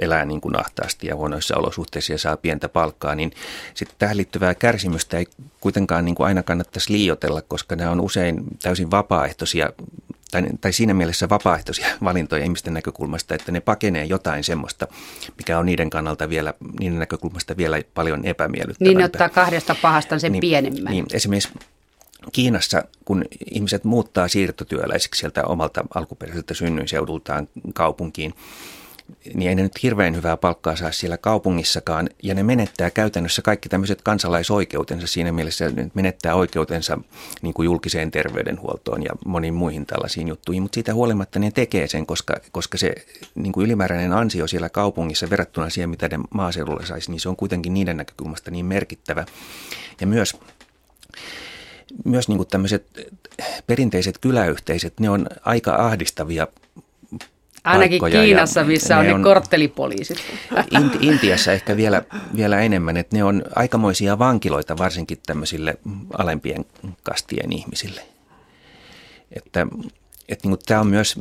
[0.00, 3.32] elää niin kuin ahtaasti ja huonoissa olosuhteissa ja saa pientä palkkaa, niin
[3.74, 5.26] sitten tähän liittyvää kärsimystä ei
[5.60, 9.70] kuitenkaan niin kuin aina kannattaisi liioitella, koska nämä on usein täysin vapaaehtoisia
[10.30, 14.86] tai, tai siinä mielessä vapaaehtoisia valintoja ihmisten näkökulmasta, että ne pakenee jotain semmoista,
[15.38, 18.98] mikä on niiden kannalta vielä, niiden näkökulmasta vielä paljon epämiellyttävämpää.
[18.98, 20.92] Niin ottaa kahdesta pahasta sen niin, pienemmän.
[20.92, 21.50] Niin, esimerkiksi
[22.32, 28.34] Kiinassa, kun ihmiset muuttaa siirtotyöläisiksi sieltä omalta alkuperäiseltä synnyinseudultaan kaupunkiin,
[29.34, 32.08] niin ei ne nyt hirveän hyvää palkkaa saa siellä kaupungissakaan.
[32.22, 36.98] Ja ne menettää käytännössä kaikki tämmöiset kansalaisoikeutensa siinä mielessä, että ne menettää oikeutensa
[37.42, 40.62] niin kuin julkiseen terveydenhuoltoon ja moniin muihin tällaisiin juttuihin.
[40.62, 42.94] Mutta siitä huolimatta ne tekee sen, koska, koska se
[43.34, 47.36] niin kuin ylimääräinen ansio siellä kaupungissa verrattuna siihen, mitä ne maaseudulla saisi, niin se on
[47.36, 49.26] kuitenkin niiden näkökulmasta niin merkittävä.
[50.00, 50.36] Ja myös
[52.04, 53.10] myös niin kuin tämmöiset
[53.66, 56.46] perinteiset kyläyhteiset, ne on aika ahdistavia
[57.66, 60.18] Ainakin Kiinassa, missä on ne on, korttelipoliisit.
[61.00, 62.02] Intiassa ehkä vielä,
[62.36, 65.76] vielä enemmän, että ne on aikamoisia vankiloita varsinkin tämmöisille
[66.18, 66.64] alempien
[67.02, 68.00] kastien ihmisille.
[69.32, 69.66] Että,
[70.28, 71.16] että niin tämä on myös,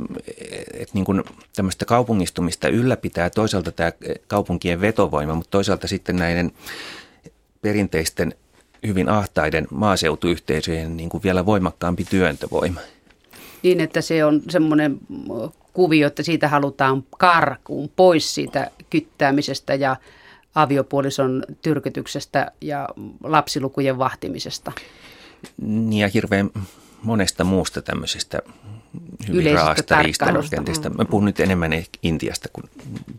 [0.74, 1.24] että niin
[1.56, 3.92] tämmöistä kaupungistumista ylläpitää toisaalta tämä
[4.28, 6.52] kaupunkien vetovoima, mutta toisaalta sitten näiden
[7.62, 8.34] perinteisten
[8.88, 12.80] hyvin ahtaiden maaseutuyhteisöjen niin kuin vielä voimakkaampi työntövoima.
[13.64, 14.98] Niin, että se on semmoinen
[15.76, 19.96] kuvio, että siitä halutaan karkuun pois siitä kyttäämisestä ja
[20.56, 22.90] aviopuolison tyrkytyksestä ja
[23.24, 24.72] lapsilukujen vahtimisesta.
[25.62, 26.50] Niin ja hirveän
[27.04, 28.40] monesta muusta tämmöisestä
[29.28, 30.90] hyvin raasta riistarakenteesta.
[30.90, 31.72] Mä puhun nyt enemmän
[32.04, 32.70] Intiasta kuin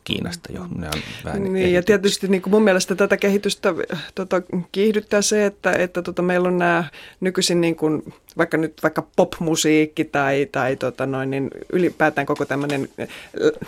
[0.04, 0.66] Kiinasta jo.
[0.76, 3.74] Ne on vähän niin, ja tietysti niin kuin mun mielestä tätä kehitystä
[4.14, 4.42] tota,
[4.72, 6.84] kiihdyttää se, että, että tota, meillä on nämä
[7.20, 12.88] nykyisin niin kuin vaikka nyt vaikka popmusiikki tai, tai tota noin, niin ylipäätään koko tämmöinen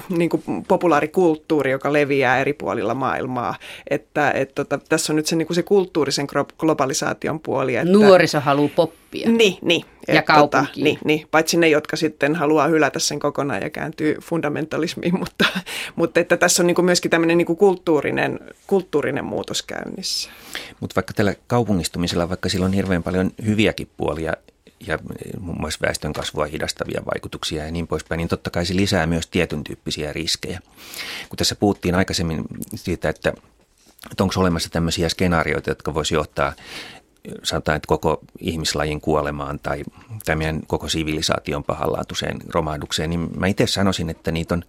[0.08, 3.54] niin kuin populaarikulttuuri, joka leviää eri puolilla maailmaa.
[3.90, 6.26] Että et, tota, tässä on nyt se, niin kuin se kulttuurisen
[6.58, 7.76] globalisaation puoli.
[7.76, 9.30] Että, Nuoriso haluaa poppia.
[9.30, 9.84] Niin, niin.
[10.08, 15.18] Ja tota, niin, niin, paitsi ne, jotka sitten haluaa hylätä sen kokonaan ja kääntyy fundamentalismiin,
[15.22, 15.44] mutta,
[15.96, 20.30] mutta että tässä on niin kuin myöskin tämmöinen niin kuin kulttuurinen, kulttuurinen muutos käynnissä.
[20.80, 24.32] Mutta vaikka tällä kaupungistumisella, vaikka sillä on hirveän paljon hyviäkin puolia,
[24.86, 24.98] ja
[25.40, 29.26] muun muassa väestön kasvua hidastavia vaikutuksia ja niin poispäin, niin totta kai se lisää myös
[29.26, 30.60] tietyn tyyppisiä riskejä.
[31.28, 33.32] Kun tässä puhuttiin aikaisemmin siitä, että,
[34.10, 36.52] että onko olemassa tämmöisiä skenaarioita, jotka voisi johtaa
[37.42, 39.84] sanotaan, että koko ihmislajin kuolemaan tai,
[40.24, 44.64] tai meidän koko sivilisaation pahanlaatuiseen romahdukseen, niin mä itse sanoisin, että niitä on,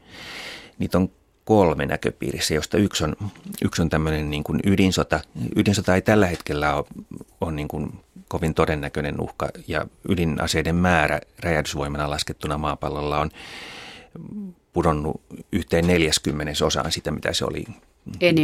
[0.80, 1.12] niitä on
[1.50, 3.16] kolme näköpiirissä, josta yksi on,
[3.64, 5.20] yksi on tämmöinen niin kuin ydinsota.
[5.56, 6.86] Ydinsota ei tällä hetkellä ole,
[7.42, 13.30] ole niin kuin kovin todennäköinen uhka ja ydinaseiden määrä räjähdysvoimana laskettuna maapallolla on
[14.74, 17.66] pudonnut yhteen neljäskymmenes osaan sitä, mitä se oli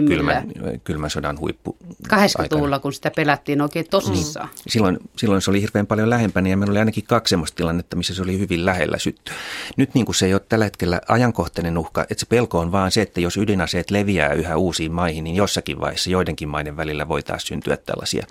[0.07, 0.51] kylmän,
[0.83, 1.77] kylmän sodan huippu.
[2.13, 4.47] 80-luvulla, kun sitä pelättiin oikein tosissaan.
[4.47, 4.53] Mm.
[4.67, 8.15] Silloin, silloin se oli hirveän paljon lähempänä ja meillä oli ainakin kaksi sellaista tilannetta, missä
[8.15, 9.35] se oli hyvin lähellä syttyä.
[9.77, 12.91] Nyt niin kuin se ei ole tällä hetkellä ajankohtainen uhka, että se pelko on vaan
[12.91, 17.23] se, että jos ydinaseet leviää yhä uusiin maihin, niin jossakin vaiheessa joidenkin maiden välillä voi
[17.23, 18.27] taas syntyä tällaisia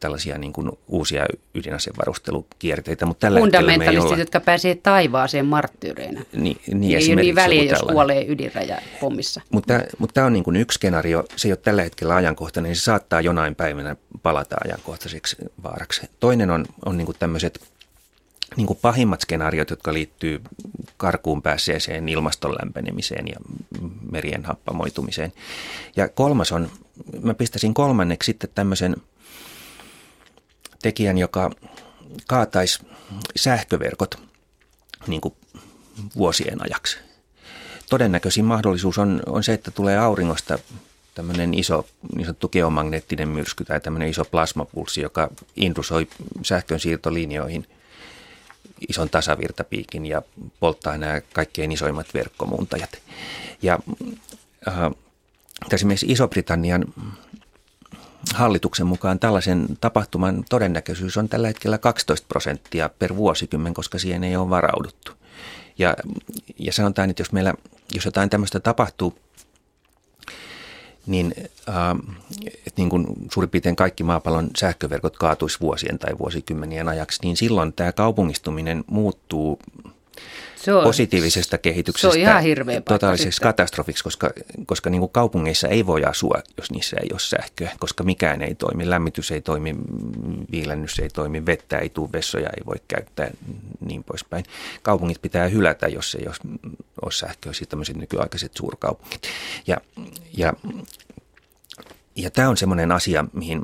[0.00, 3.06] tällaisia niin kuin uusia ydinasevarustelukierteitä.
[3.06, 4.18] Mutta tällä Fundamentalistit, olla...
[4.18, 6.20] jotka pääsee taivaaseen marttyyreina.
[6.32, 9.40] Niin, niin ei ole niin väliä, jos kuolee ydinrajapommissa.
[9.50, 11.24] Mutta, mutta tämä on niin kuin yksi skenaario.
[11.36, 16.02] Se ei ole tällä hetkellä ajankohtainen, niin se saattaa jonain päivänä palata ajankohtaiseksi vaaraksi.
[16.20, 17.60] Toinen on, on niin kuin tämmöiset
[18.56, 20.40] niin kuin pahimmat skenaariot, jotka liittyy
[20.96, 23.36] karkuun päässeeseen ilmaston lämpenemiseen ja
[24.10, 25.32] merien happamoitumiseen.
[25.96, 26.70] Ja kolmas on,
[27.22, 28.96] mä pistäisin kolmanneksi sitten tämmöisen–
[30.82, 31.50] tekijän, joka
[32.26, 32.78] kaataisi
[33.36, 34.14] sähköverkot
[35.06, 35.34] niin kuin
[36.16, 36.98] vuosien ajaksi.
[37.90, 40.58] Todennäköisin mahdollisuus on, on se, että tulee auringosta
[41.14, 46.08] tämmöinen iso niin sanottu geomagneettinen myrsky tai tämmöinen iso plasmapulssi, joka indusoi
[46.42, 47.66] sähkön siirtolinjoihin
[48.88, 50.22] ison tasavirtapiikin ja
[50.60, 52.98] polttaa nämä kaikkein isoimmat verkkomuuntajat.
[53.62, 53.78] Ja
[54.68, 54.74] äh,
[55.72, 56.84] esimerkiksi Iso-Britannian
[58.34, 64.36] hallituksen mukaan tällaisen tapahtuman todennäköisyys on tällä hetkellä 12 prosenttia per vuosikymmen, koska siihen ei
[64.36, 65.12] ole varauduttu.
[65.78, 65.96] Ja,
[66.58, 67.54] ja sanotaan, että jos meillä,
[67.94, 69.18] jos jotain tämmöistä tapahtuu,
[71.06, 71.34] niin,
[71.68, 71.96] äh,
[72.46, 77.72] että niin kuin suurin piirtein kaikki maapallon sähköverkot kaatuisi vuosien tai vuosikymmenien ajaksi, niin silloin
[77.72, 79.58] tämä kaupungistuminen muuttuu
[80.56, 84.30] se on, positiivisesta kehityksestä se on ihan hirveä totaaliseksi katastrofiksi, koska,
[84.66, 88.54] koska niin kuin kaupungeissa ei voi asua, jos niissä ei ole sähköä, koska mikään ei
[88.54, 88.90] toimi.
[88.90, 89.76] Lämmitys ei toimi,
[90.50, 93.30] viilennys ei toimi, vettä ei tule, vessoja ei voi käyttää,
[93.80, 94.44] niin poispäin.
[94.82, 96.60] Kaupungit pitää hylätä, jos ei ole,
[97.02, 99.22] ole sähköä, siis tämmöiset nykyaikaiset suurkaupungit.
[99.66, 99.76] Ja,
[100.36, 100.52] ja,
[102.16, 103.62] ja tämä on semmoinen asia, mihin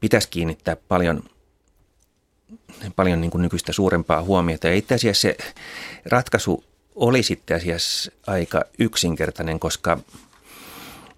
[0.00, 1.22] pitäisi kiinnittää paljon–
[2.96, 4.68] paljon niin kuin nykyistä suurempaa huomiota.
[4.68, 5.36] Ja itse asiassa se
[6.06, 9.98] ratkaisu oli sitten asiassa aika yksinkertainen, koska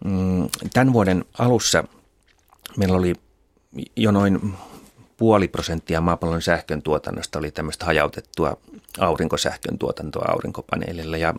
[0.04, 1.84] mm, tämän vuoden alussa
[2.76, 3.14] meillä oli
[3.96, 4.54] jo noin
[5.16, 8.56] puoli prosenttia maapallon sähkön tuotannosta oli tämmöistä hajautettua
[8.98, 11.34] aurinkosähkön tuotantoa aurinkopaneelilla ja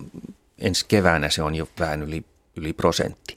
[0.60, 2.26] ensi keväänä se on jo vähän yli
[2.58, 3.36] yli prosentti.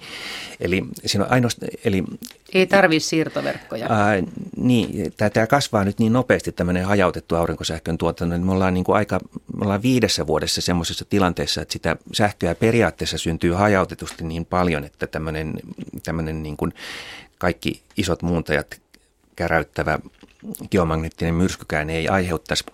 [0.61, 2.05] Eli, siinä on ainoastaan, eli
[2.53, 3.87] ei tarvitse siirtoverkkoja.
[3.91, 4.15] Ää,
[4.61, 8.97] niin, tämä kasvaa nyt niin nopeasti tämmöinen hajautettu aurinkosähkön tuotanto, että me ollaan, niin kuin
[8.97, 9.21] aika,
[9.57, 15.07] me ollaan viidessä vuodessa semmoisessa tilanteessa, että sitä sähköä periaatteessa syntyy hajautetusti niin paljon, että
[15.07, 15.55] tämmöinen,
[16.05, 16.73] tämmöinen niin kuin
[17.39, 18.81] kaikki isot muuntajat
[19.37, 19.99] käräyttävä
[20.71, 22.65] geomagneettinen myrskykään ei aiheuttaisi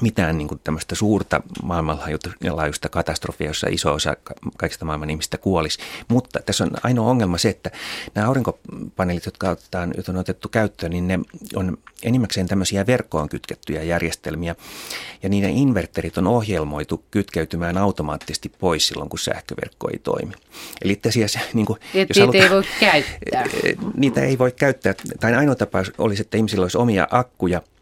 [0.00, 4.16] mitään niin kuin tämmöistä suurta maailmanlaajuista katastrofia, jossa iso osa
[4.56, 5.78] kaikista maailman ihmistä kuolisi.
[6.08, 7.70] Mutta tässä on ainoa ongelma se, että
[8.14, 11.18] nämä aurinkopaneelit, jotka otetaan, on otettu käyttöön, niin ne
[11.54, 14.54] on enimmäkseen tämmöisiä verkkoon kytkettyjä järjestelmiä.
[15.22, 20.32] Ja niiden inverterit on ohjelmoitu kytkeytymään automaattisesti pois silloin, kun sähköverkko ei toimi.
[20.82, 23.44] Eli itse asiassa, niin kuin, jos niitä halutaan, ei voi käyttää.
[23.94, 24.94] Niitä ei voi käyttää.
[25.20, 27.62] Tai ainoa tapa olisi, että ihmisillä olisi omia akkuja–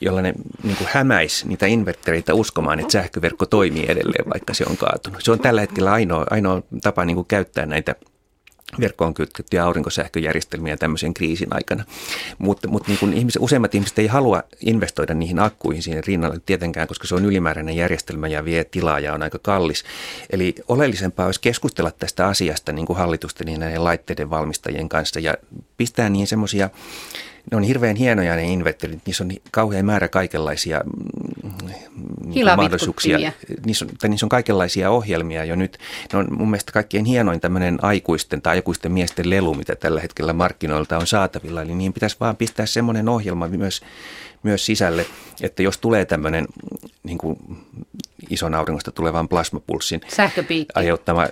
[0.00, 4.76] jolla ne niin kuin hämäisi niitä invertereitä uskomaan, että sähköverkko toimii edelleen, vaikka se on
[4.76, 5.24] kaatunut.
[5.24, 7.94] Se on tällä hetkellä ainoa, ainoa tapa niin kuin käyttää näitä
[8.80, 11.84] verkkoon kytkettyjä aurinkosähköjärjestelmiä tämmöisen kriisin aikana.
[12.38, 17.06] Mutta mut niin ihmiset, useimmat ihmiset ei halua investoida niihin akkuihin siihen rinnalle tietenkään, koska
[17.06, 19.84] se on ylimääräinen järjestelmä ja vie tilaa ja on aika kallis.
[20.30, 25.34] Eli oleellisempaa olisi keskustella tästä asiasta niin kuin hallitusten ja näiden laitteiden valmistajien kanssa ja
[25.76, 26.70] pistää niin semmoisia
[27.50, 30.80] ne on hirveän hienoja ne inverterit, niissä on kauhean määrä kaikenlaisia
[31.42, 31.52] mm,
[32.24, 33.32] niin mahdollisuuksia.
[33.66, 35.78] Niissä on, tai niissä on kaikenlaisia ohjelmia jo nyt.
[36.12, 40.32] Ne on mun mielestä kaikkein hienoin tämmöinen aikuisten tai aikuisten miesten lelu, mitä tällä hetkellä
[40.32, 41.62] markkinoilta on saatavilla.
[41.62, 43.82] Eli niin pitäisi vaan pistää semmoinen ohjelma myös,
[44.42, 45.06] myös sisälle,
[45.40, 46.46] että jos tulee tämmöinen
[47.02, 47.38] niin kuin
[48.30, 50.00] ison auringosta tulevan plasmapulssin
[50.74, 51.26] aiheuttama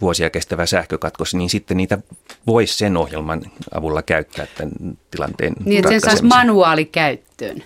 [0.00, 1.98] vuosia kestävä sähkökatkos, niin sitten niitä
[2.46, 3.42] voisi sen ohjelman
[3.74, 7.62] avulla käyttää tämän tilanteen Niin, että sen saisi manuaalikäyttöön.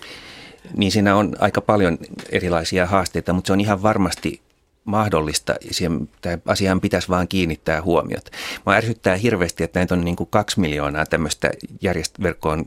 [0.77, 1.97] Niin siinä on aika paljon
[2.29, 4.41] erilaisia haasteita, mutta se on ihan varmasti
[4.85, 5.55] mahdollista.
[5.71, 6.09] Siihen,
[6.45, 8.29] asiaan pitäisi vaan kiinnittää huomiot.
[8.65, 11.51] Mä ärsyttää hirveästi, että näitä on niin kuin kaksi miljoonaa tämmöistä
[11.85, 12.65] järjest- verkkoon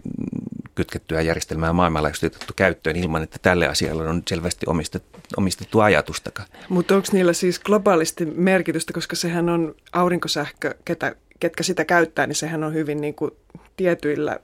[0.75, 6.49] kytkettyä järjestelmää maailmanlaajuisesti otettu käyttöön ilman, että tälle asialle on selvästi omistettu, omistettu ajatustakaan.
[6.69, 12.37] Mutta onko niillä siis globaalisti merkitystä, koska sehän on aurinkosähkö, ketä, ketkä sitä käyttää, niin
[12.37, 13.31] sehän on hyvin niin kuin
[13.77, 14.39] tietyillä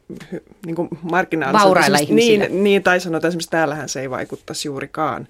[0.67, 1.65] niin kuin markkinaalisilla.
[1.65, 2.45] Vaurailla ihmisillä.
[2.45, 5.29] Niin, niin, tai sanotaan esimerkiksi täällähän se ei vaikuttaisi juurikaan.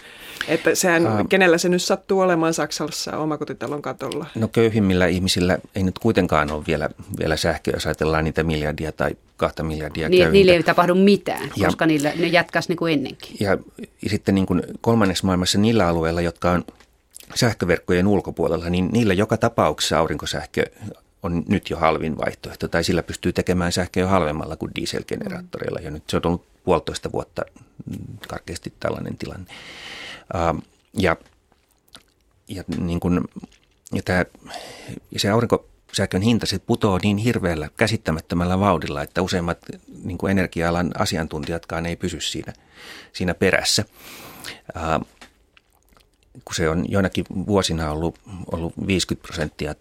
[0.48, 4.26] Että sehän, uh, kenellä se nyt sattuu olemaan Saksassa omakotitalon katolla?
[4.34, 9.10] No köyhimmillä ihmisillä ei nyt kuitenkaan ole vielä, vielä sähköä, jos ajatellaan niitä miljardia tai
[9.36, 13.36] kahta miljardia niin, Niille ei tapahdu mitään, ja, koska niille, ne jatkaisi niin kuin ennenkin.
[13.40, 13.58] Ja
[14.06, 16.64] sitten niin kuin kolmannessa maailmassa niillä alueilla, jotka on
[17.34, 20.64] sähköverkkojen ulkopuolella, niin niillä joka tapauksessa aurinkosähkö
[21.22, 25.90] on nyt jo halvin vaihtoehto, tai sillä pystyy tekemään sähköä jo halvemmalla kuin dieselgeneraattoreilla, ja
[25.90, 27.42] nyt se on ollut puolitoista vuotta
[28.28, 29.50] karkeasti tällainen tilanne.
[30.94, 31.16] ja,
[32.48, 33.28] ja, niin kun,
[33.92, 34.24] ja, tämä,
[35.10, 39.58] ja se aurinkosähkön hinta se putoaa niin hirveällä käsittämättömällä vauhdilla, että useimmat
[40.04, 42.52] niin kuin energia-alan asiantuntijatkaan ei pysy siinä,
[43.12, 43.84] siinä perässä.
[46.44, 48.18] kun se on joinakin vuosina ollut,
[48.52, 49.74] ollut 50 prosenttia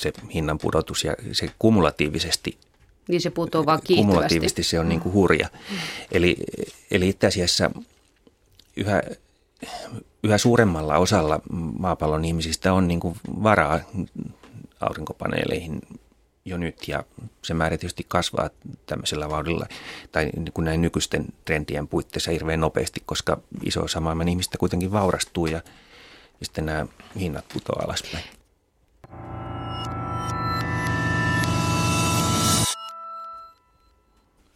[0.00, 2.58] se hinnan pudotus ja se kumulatiivisesti
[3.08, 4.06] niin se putoaa vaan kiihtyvästi.
[4.06, 5.48] Kumulatiivisesti se on niin kuin hurja.
[6.12, 6.36] Eli,
[6.90, 7.70] eli itse asiassa
[8.76, 9.02] yhä,
[10.22, 11.40] yhä suuremmalla osalla
[11.78, 13.80] maapallon ihmisistä on niin kuin varaa
[14.80, 15.80] aurinkopaneeleihin
[16.44, 17.04] jo nyt ja
[17.42, 18.50] se määrä tietysti kasvaa
[18.86, 19.66] tämmöisellä vauhdilla
[20.12, 24.92] tai niin kuin näin nykyisten trendien puitteissa hirveän nopeasti, koska iso osa maailman ihmistä kuitenkin
[24.92, 25.62] vaurastuu ja,
[26.40, 26.86] ja sitten nämä
[27.18, 28.24] hinnat putoaa alaspäin.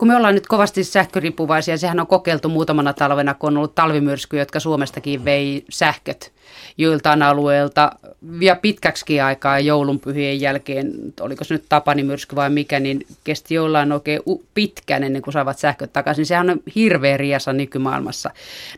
[0.02, 4.42] Kun me ollaan nyt kovasti sähköriippuvaisia, sehän on kokeiltu muutamana talvena, kun on ollut talvimyrskyjä,
[4.42, 6.32] jotka Suomestakin vei sähköt
[6.78, 7.92] joiltain alueelta
[8.40, 13.92] ja pitkäksi aikaa joulunpyhien jälkeen, oliko se nyt Tapani myrsky vai mikä, niin kesti jollain
[13.92, 14.20] oikein
[14.54, 16.26] pitkään ennen kuin saavat sähköt takaisin.
[16.26, 18.30] Sehän on hirveä riasa nykymaailmassa.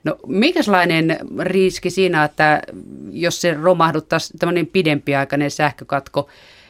[0.04, 2.62] No minkälainen riski siinä, että
[3.12, 6.28] jos se romahduttaisi tämmöinen pidempiaikainen sähkökatko,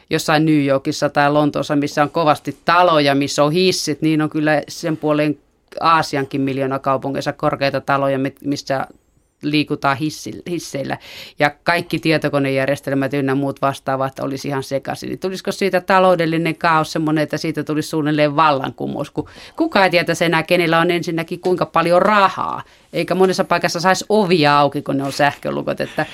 [0.09, 4.61] jossain New Yorkissa tai Lontoossa, missä on kovasti taloja, missä on hissit, niin on kyllä
[4.67, 5.37] sen puolen
[5.81, 8.87] Aasiankin miljoona kaupungeissa korkeita taloja, missä
[9.41, 9.97] liikutaan
[10.49, 10.97] hisseillä
[11.39, 15.09] ja kaikki tietokonejärjestelmät ynnä muut vastaavat olisi ihan sekaisin.
[15.09, 20.25] Niin tulisiko siitä taloudellinen kaos semmoinen, että siitä tulisi suunnilleen vallankumous, kun kukaan ei tietäisi
[20.25, 22.63] enää, kenellä on ensinnäkin kuinka paljon rahaa,
[22.93, 25.81] eikä monessa paikassa saisi ovia auki, kun ne on sähkölukot.
[25.81, 26.05] Että,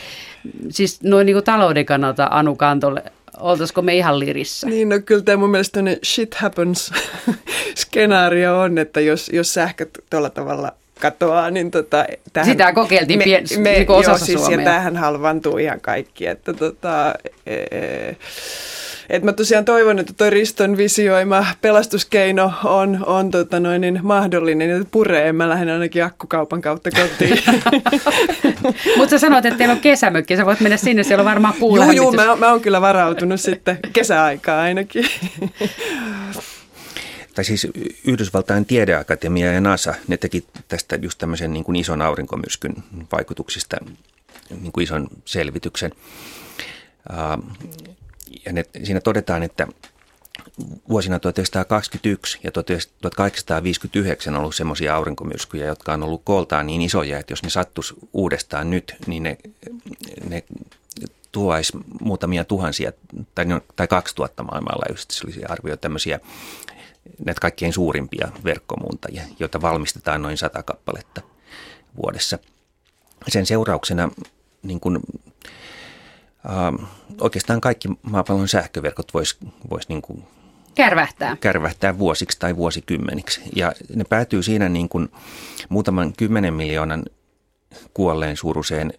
[0.70, 3.04] siis noin niin talouden kannalta Anu Kantolle
[3.42, 4.68] oltaisiko me ihan lirissä?
[4.68, 6.92] Niin, no kyllä tämä mun mielestä shit happens
[7.82, 13.24] skenaario on, että jos, jos sähköt tuolla tavalla katoaa, niin tota, tähän, Sitä kokeiltiin me,
[13.24, 14.60] pien, me, niin osassa joo, siis, Suomea.
[14.60, 17.14] Ja tähän halvantuu ihan kaikki, että tota,
[17.46, 18.16] e, e,
[19.12, 24.70] et mä tosiaan toivon, että toi Riston visioima pelastuskeino on, on tota noin, niin mahdollinen,
[24.70, 25.34] että puree.
[25.34, 27.40] Mä lähden ainakin akkukaupan kautta kotiin.
[28.98, 30.38] Mutta sä sanoit, että teillä on kesämökki.
[30.38, 33.80] Sä voit mennä sinne, siellä on varmaan Joo, joo, mä, mä oon kyllä varautunut sitten
[33.94, 35.06] kesäaikaa ainakin.
[37.36, 37.68] Tai siis
[38.06, 42.76] Yhdysvaltain tiedeakatemia ja NASA, ne teki tästä just tämmöisen niin kuin ison aurinkomyrskyn
[43.12, 43.78] vaikutuksista
[44.62, 45.92] niin kuin ison selvityksen
[48.46, 49.68] ja ne, siinä todetaan, että
[50.90, 57.32] vuosina 1921 ja 1859 on ollut semmoisia aurinkomyrskyjä, jotka on ollut kooltaan niin isoja, että
[57.32, 59.38] jos ne sattus uudestaan nyt, niin ne,
[60.30, 60.44] ne
[61.32, 62.92] tuoisi muutamia tuhansia
[63.36, 65.16] tai, tai 2000 maailmanlaajuisesti.
[65.16, 66.20] Se olisi arvio tämmöisiä
[67.26, 71.22] näitä kaikkein suurimpia verkkomuuntajia, joita valmistetaan noin sata kappaletta
[72.04, 72.40] vuodessa.
[73.28, 74.10] Sen seurauksena
[74.64, 75.00] niin kuin
[76.46, 76.88] Uh,
[77.22, 79.38] oikeastaan kaikki maapallon sähköverkot vois,
[79.70, 80.24] vois niin kuin
[80.76, 81.38] kärvähtää.
[81.42, 83.42] kärvähtää vuosiksi tai vuosikymmeniksi.
[83.56, 85.10] Ja ne päätyy siinä niin kuin
[85.70, 87.06] muutaman kymmenen miljoonan
[87.94, 88.94] kuolleen suuruiseen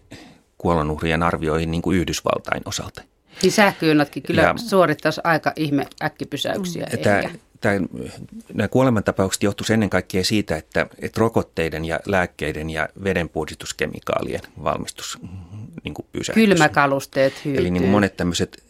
[0.57, 3.01] kuolonuhrien arvioihin niin kuin Yhdysvaltain osalta.
[3.41, 6.87] Niin sähköjunatkin kyllä ja, suorittaisi aika ihme äkkipysäyksiä.
[7.03, 7.21] Tämä,
[7.63, 7.87] tämä,
[8.53, 15.19] nämä kuolemantapaukset johtuivat ennen kaikkea siitä, että, että rokotteiden ja lääkkeiden ja vedenpuhdistuskemikaalien valmistus
[15.83, 17.61] niin kuin Kylmäkalusteet hyytyy.
[17.61, 18.63] Eli niin kuin monet tämmöiset,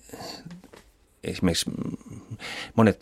[1.24, 1.72] esimerkiksi
[2.76, 3.00] monet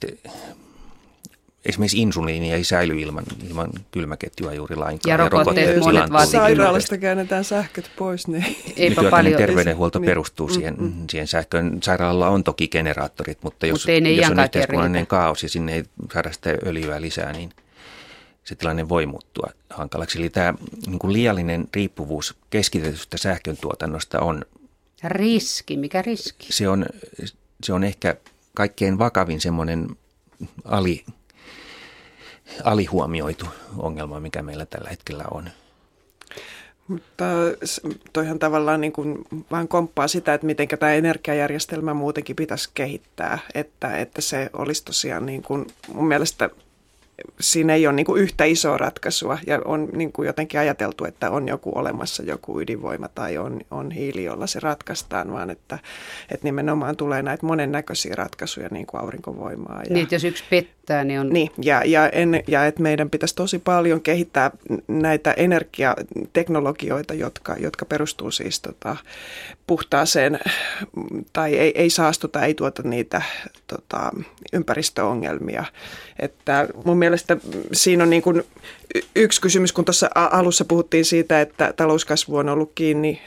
[1.66, 5.12] esimerkiksi insuliini ei säily ilman, ilman kylmäketjua juuri lainkaan.
[5.12, 8.28] Ja rokotteet ja monet vaatii Sairaalasta käännetään sähköt pois.
[8.28, 8.58] Niin.
[8.76, 9.38] Eipä paljon.
[9.38, 10.06] terveydenhuolto niin.
[10.06, 10.94] perustuu mm, siihen, mm.
[11.10, 11.78] siihen sähköön.
[11.84, 15.84] Sairaalalla on toki generaattorit, mutta jos, Mut jos on yhteiskunnallinen kaos ja sinne ei
[16.14, 17.50] saada sitä öljyä lisää, niin
[18.44, 20.20] se tilanne voi muuttua hankalaksi.
[20.20, 20.54] Eli tämä
[20.88, 24.46] niin kuin liiallinen riippuvuus keskitetystä sähkön tuotannosta on...
[25.04, 26.48] Riski, mikä riski?
[26.54, 26.86] Se on,
[27.64, 28.16] se on ehkä
[28.54, 29.88] kaikkein vakavin semmoinen
[30.66, 31.06] ali
[32.64, 33.46] alihuomioitu
[33.78, 35.50] ongelma, mikä meillä tällä hetkellä on.
[36.88, 37.26] Mutta
[38.14, 39.18] toihan tavallaan niin kuin
[39.52, 45.26] vain komppaa sitä, että miten tämä energiajärjestelmä muutenkin pitäisi kehittää, että, että se olisi tosiaan
[45.26, 46.50] niin kuin mun mielestä
[47.40, 51.32] siinä ei ole niin kuin yhtä isoa ratkaisua ja on niin kuin jotenkin ajateltu, että
[51.32, 55.80] on joku olemassa joku ydinvoima tai on, on hiili, jolla se ratkaistaan, vaan että,
[56.32, 59.82] että nimenomaan tulee näitä monennäköisiä ratkaisuja niin kuin aurinkovoimaa.
[59.90, 60.44] Ja, niin, jos yksi
[60.92, 61.30] pettää, niin on...
[61.30, 62.02] Niin, ja, ja,
[62.48, 64.52] ja että meidän pitäisi tosi paljon kehittää
[64.88, 68.96] näitä energiateknologioita, jotka, jotka perustuu siis tota,
[69.68, 70.40] puhtaaseen
[71.34, 73.22] tai ei, ei saastuta, ei tuota niitä
[73.68, 74.12] tota,
[74.54, 75.66] ympäristöongelmia.
[76.20, 77.38] Että mun mielestä
[77.74, 78.44] siinä on niin kuin
[79.16, 83.22] yksi kysymys, kun tuossa alussa puhuttiin siitä, että talouskasvu on ollut kiinni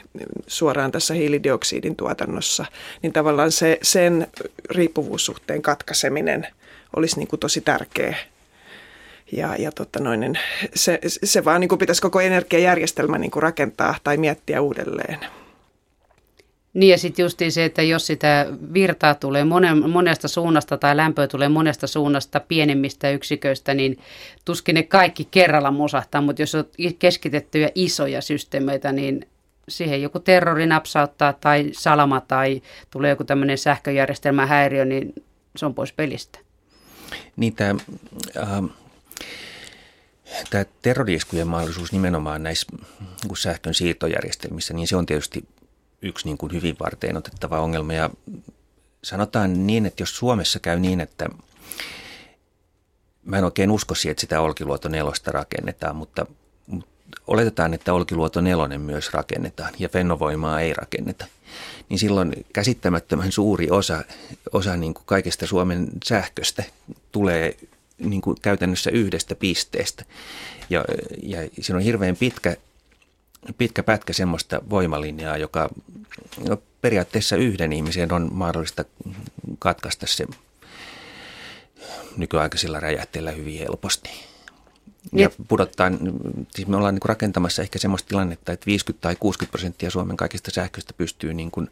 [0.47, 2.65] suoraan tässä hiilidioksidin tuotannossa,
[3.01, 4.27] niin tavallaan se, sen
[4.69, 6.47] riippuvuussuhteen katkaiseminen
[6.95, 8.15] olisi niin kuin tosi tärkeä.
[9.31, 10.39] Ja, ja totta noin, niin
[10.75, 15.19] se, se vaan niin kuin pitäisi koko energiajärjestelmä niin kuin rakentaa tai miettiä uudelleen.
[16.73, 19.43] Niin ja sitten justiin se, että jos sitä virtaa tulee
[19.87, 23.99] monesta suunnasta tai lämpöä tulee monesta suunnasta pienemmistä yksiköistä, niin
[24.45, 26.65] tuskin ne kaikki kerralla musahtaa, mutta jos on
[26.99, 29.27] keskitettyjä isoja systeemeitä, niin
[29.69, 35.13] siihen joku terrori napsauttaa tai salama tai tulee joku tämmöinen sähköjärjestelmän häiriö, niin
[35.55, 36.44] se on pois pelistä.
[37.35, 37.75] Niin tämä,
[38.37, 38.69] äh,
[40.49, 42.67] tämä terroriiskujen mahdollisuus nimenomaan näissä
[43.23, 45.47] niin sähkön siirtojärjestelmissä, niin se on tietysti
[46.01, 47.93] yksi niin kuin hyvin varteen otettava ongelma.
[47.93, 48.09] Ja
[49.03, 51.29] sanotaan niin, että jos Suomessa käy niin, että
[53.23, 56.25] mä en oikein usko siihen, että sitä Olkiluoto nelosta rakennetaan, mutta,
[57.27, 61.25] oletetaan, että Olkiluoto nelonen myös rakennetaan ja Fennovoimaa ei rakenneta,
[61.89, 64.03] niin silloin käsittämättömän suuri osa,
[64.53, 66.63] osa niin kuin kaikesta Suomen sähköstä
[67.11, 67.57] tulee
[67.97, 70.05] niin kuin käytännössä yhdestä pisteestä.
[70.69, 70.85] Ja,
[71.23, 72.57] ja siinä on hirveän pitkä
[73.57, 75.69] pitkä pätkä semmoista voimalinjaa, joka
[76.49, 78.85] no, periaatteessa yhden ihmisen on mahdollista
[79.59, 80.25] katkaista se
[82.17, 84.09] nykyaikaisilla räjähteillä hyvin helposti.
[85.13, 85.91] Ja pudottaa,
[86.55, 90.51] siis me ollaan niin rakentamassa ehkä semmoista tilannetta, että 50 tai 60 prosenttia Suomen kaikista
[90.51, 91.69] sähköstä pystyy niin kuin,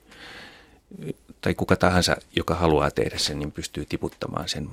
[1.41, 4.69] tai kuka tahansa, joka haluaa tehdä sen, niin pystyy tiputtamaan sen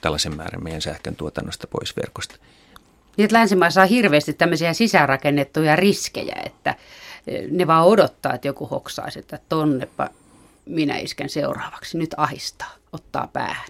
[0.00, 2.36] tällaisen määrän meidän sähkön tuotannosta pois verkosta.
[3.16, 6.74] Niin, että länsimaissa on hirveästi tämmöisiä sisäänrakennettuja riskejä, että
[7.26, 10.10] e, ne vaan odottaa, että joku hoksaisi, että tonnepa
[10.66, 11.98] minä isken seuraavaksi.
[11.98, 13.68] Nyt ahistaa, ottaa päähän.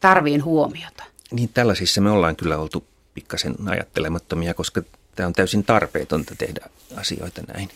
[0.00, 1.04] Tarviin huomiota.
[1.34, 4.82] Niin tällaisissa me ollaan kyllä oltu pikkasen ajattelemattomia, koska
[5.14, 6.66] tämä on täysin tarpeetonta tehdä
[6.96, 7.68] asioita näin.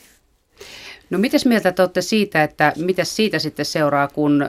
[1.09, 4.45] No mitäs mieltä te olette siitä, että mitä siitä sitten seuraa, kun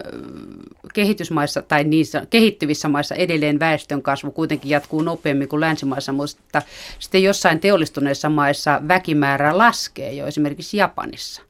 [0.95, 6.63] kehitysmaissa tai niissä kehittyvissä maissa edelleen väestön kasvu kuitenkin jatkuu nopeammin kuin länsimaissa, mutta
[6.99, 11.43] sitten jossain teollistuneissa maissa väkimäärä laskee jo esimerkiksi Japanissa.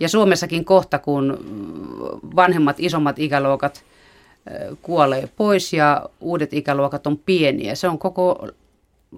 [0.00, 1.38] Ja Suomessakin kohta, kun
[2.36, 3.84] vanhemmat, isommat ikäluokat
[4.82, 7.74] kuolee pois ja uudet ikäluokat on pieniä.
[7.74, 8.48] Se on koko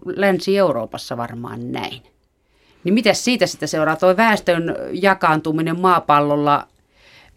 [0.07, 2.03] Länsi-Euroopassa varmaan näin.
[2.85, 3.97] Niin mitä siitä sitten seuraa?
[3.97, 6.68] Tuo väestön jakaantuminen maapallolla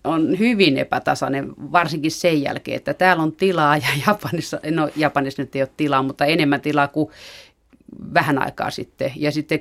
[0.04, 5.56] on hyvin epätasainen, varsinkin sen jälkeen, että täällä on tilaa ja Japanissa, no Japanissa nyt
[5.56, 7.10] ei ole tilaa, mutta enemmän tilaa kuin
[8.14, 9.12] vähän aikaa sitten.
[9.16, 9.60] Ja sitten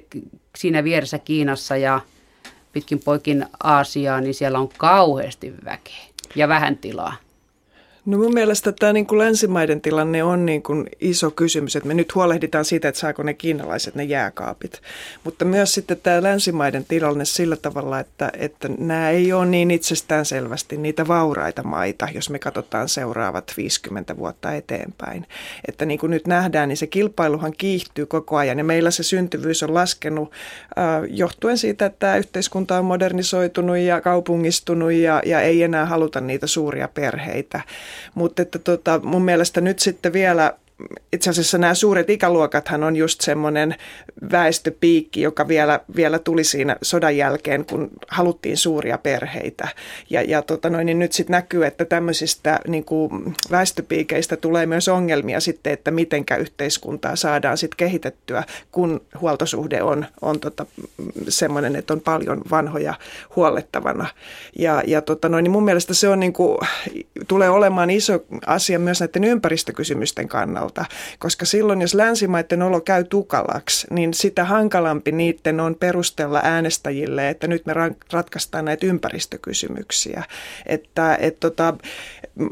[0.58, 2.00] siinä vieressä Kiinassa ja
[2.72, 6.04] pitkin poikin Aasiaa, niin siellä on kauheasti väkeä
[6.36, 7.14] ja vähän tilaa.
[8.10, 11.94] No mun mielestä tämä niin kuin länsimaiden tilanne on niin kuin iso kysymys, että me
[11.94, 14.82] nyt huolehditaan siitä, että saako ne kiinalaiset ne jääkaapit.
[15.24, 20.24] Mutta myös sitten tämä länsimaiden tilanne sillä tavalla, että, että nämä ei ole niin itsestään
[20.24, 25.26] selvästi niitä vauraita maita, jos me katsotaan seuraavat 50 vuotta eteenpäin.
[25.68, 29.62] Että niin kuin nyt nähdään, niin se kilpailuhan kiihtyy koko ajan ja meillä se syntyvyys
[29.62, 30.32] on laskenut
[30.78, 36.20] äh, johtuen siitä, että tämä yhteiskunta on modernisoitunut ja kaupungistunut ja, ja ei enää haluta
[36.20, 37.60] niitä suuria perheitä.
[38.14, 40.54] Mutta että tota, mun mielestä nyt sitten vielä
[41.12, 43.74] itse asiassa nämä suuret ikäluokathan on just semmoinen
[44.32, 49.68] väestöpiikki, joka vielä, vielä tuli siinä sodan jälkeen, kun haluttiin suuria perheitä.
[50.10, 54.88] Ja, ja tota noin, niin nyt sitten näkyy, että tämmöisistä niin kuin väestöpiikeistä tulee myös
[54.88, 60.66] ongelmia sitten, että mitenkä yhteiskuntaa saadaan sitten kehitettyä, kun huoltosuhde on, on tota
[61.28, 62.94] semmoinen, että on paljon vanhoja
[63.36, 64.06] huollettavana.
[64.58, 66.58] Ja, ja tota noin, niin mun mielestä se on niin kuin,
[67.28, 70.84] tulee olemaan iso asia myös näiden ympäristökysymysten kannalta hankalalta,
[71.18, 77.46] koska silloin jos länsimaiden olo käy tukalaksi, niin sitä hankalampi niiden on perustella äänestäjille, että
[77.46, 77.74] nyt me
[78.12, 80.24] ratkaistaan näitä ympäristökysymyksiä.
[80.66, 81.74] Että, et tota,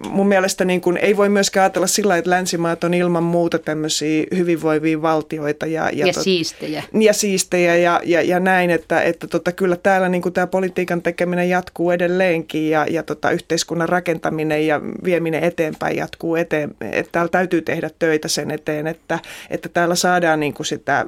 [0.08, 4.24] mun mielestä niin kun ei voi myöskään ajatella sillä että länsimaat on ilman muuta tämmöisiä
[4.36, 5.66] hyvinvoivia valtioita.
[5.66, 6.82] Ja, ja, ja tot, siistejä.
[7.00, 11.48] Ja siistejä ja, ja, ja näin, että, että tota, kyllä täällä niin tämä politiikan tekeminen
[11.48, 16.70] jatkuu edelleenkin ja, ja tota, yhteiskunnan rakentaminen ja vieminen eteenpäin jatkuu eteen.
[16.80, 19.18] Että täällä täytyy tehdä töitä sen eteen, että,
[19.50, 21.06] että täällä saadaan niin kuin sitä,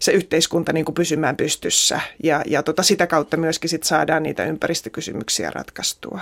[0.00, 4.44] se yhteiskunta niin kuin pysymään pystyssä ja, ja tota, sitä kautta myöskin sit saadaan niitä
[4.44, 6.20] ympäristökysymyksiä ratkaistua.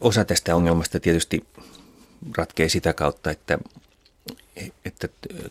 [0.00, 1.46] Osa tästä ongelmasta tietysti
[2.36, 3.58] ratkee sitä kautta, että,
[4.84, 5.08] että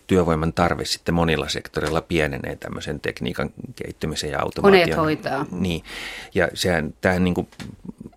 [0.08, 4.82] työvoiman tarve sitten monilla sektoreilla pienenee tämmöisen tekniikan kehittymisen ja automaation.
[4.82, 5.46] Koneet hoitaa.
[5.52, 5.84] Niin,
[6.36, 7.48] ja sehän, tämähän niin kuin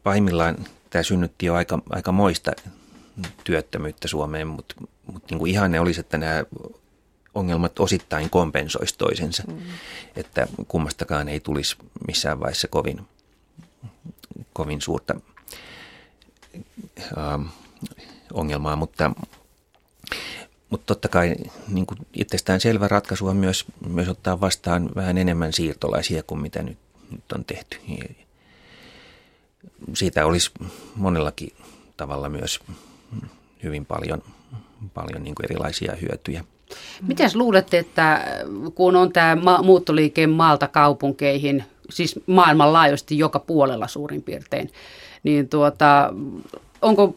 [0.02, 0.56] pahimmillaan
[0.90, 2.52] tämä synnytti jo aika, aika moista
[3.44, 4.74] työttömyyttä Suomeen, mutta,
[5.12, 6.44] mutta niin kuin ihanne olisi, että nämä
[7.34, 9.58] ongelmat osittain kompensoisi toisensa, mm.
[10.16, 13.00] että kummastakaan ei tulisi missään vaiheessa kovin,
[14.52, 15.20] kovin suurta
[16.98, 17.40] äh,
[18.32, 19.10] ongelmaa, mutta,
[20.70, 21.34] mutta totta kai
[21.68, 26.62] niin kuin itsestään selvä ratkaisu on myös, myös ottaa vastaan vähän enemmän siirtolaisia kuin mitä
[26.62, 26.78] nyt,
[27.10, 27.76] nyt on tehty.
[29.94, 30.50] Siitä olisi
[30.96, 31.52] monellakin
[31.96, 32.60] tavalla myös
[33.62, 34.22] hyvin paljon,
[34.94, 36.44] paljon niin kuin erilaisia hyötyjä.
[37.02, 38.24] Miten luulette, että
[38.74, 44.70] kun on tämä muuttoliike maalta kaupunkeihin, siis maailmanlaajuisesti joka puolella suurin piirtein,
[45.22, 46.14] niin tuota,
[46.86, 47.14] onko,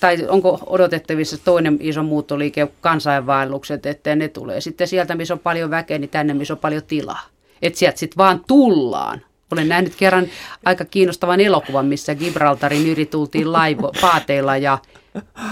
[0.00, 5.70] tai onko odotettavissa toinen iso muuttoliike, kansainvaellukset, että ne tulee sitten sieltä, missä on paljon
[5.70, 7.22] väkeä, niin tänne, missä on paljon tilaa?
[7.62, 9.22] Että sieltä sitten vaan tullaan.
[9.52, 10.26] Olen nähnyt kerran
[10.64, 14.78] aika kiinnostavan elokuvan, missä Gibraltarin yli tultiin laivo, paateilla ja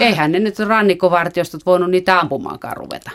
[0.00, 3.10] eihän ne nyt rannikovartiostot voinut niitä ampumaankaan ruveta.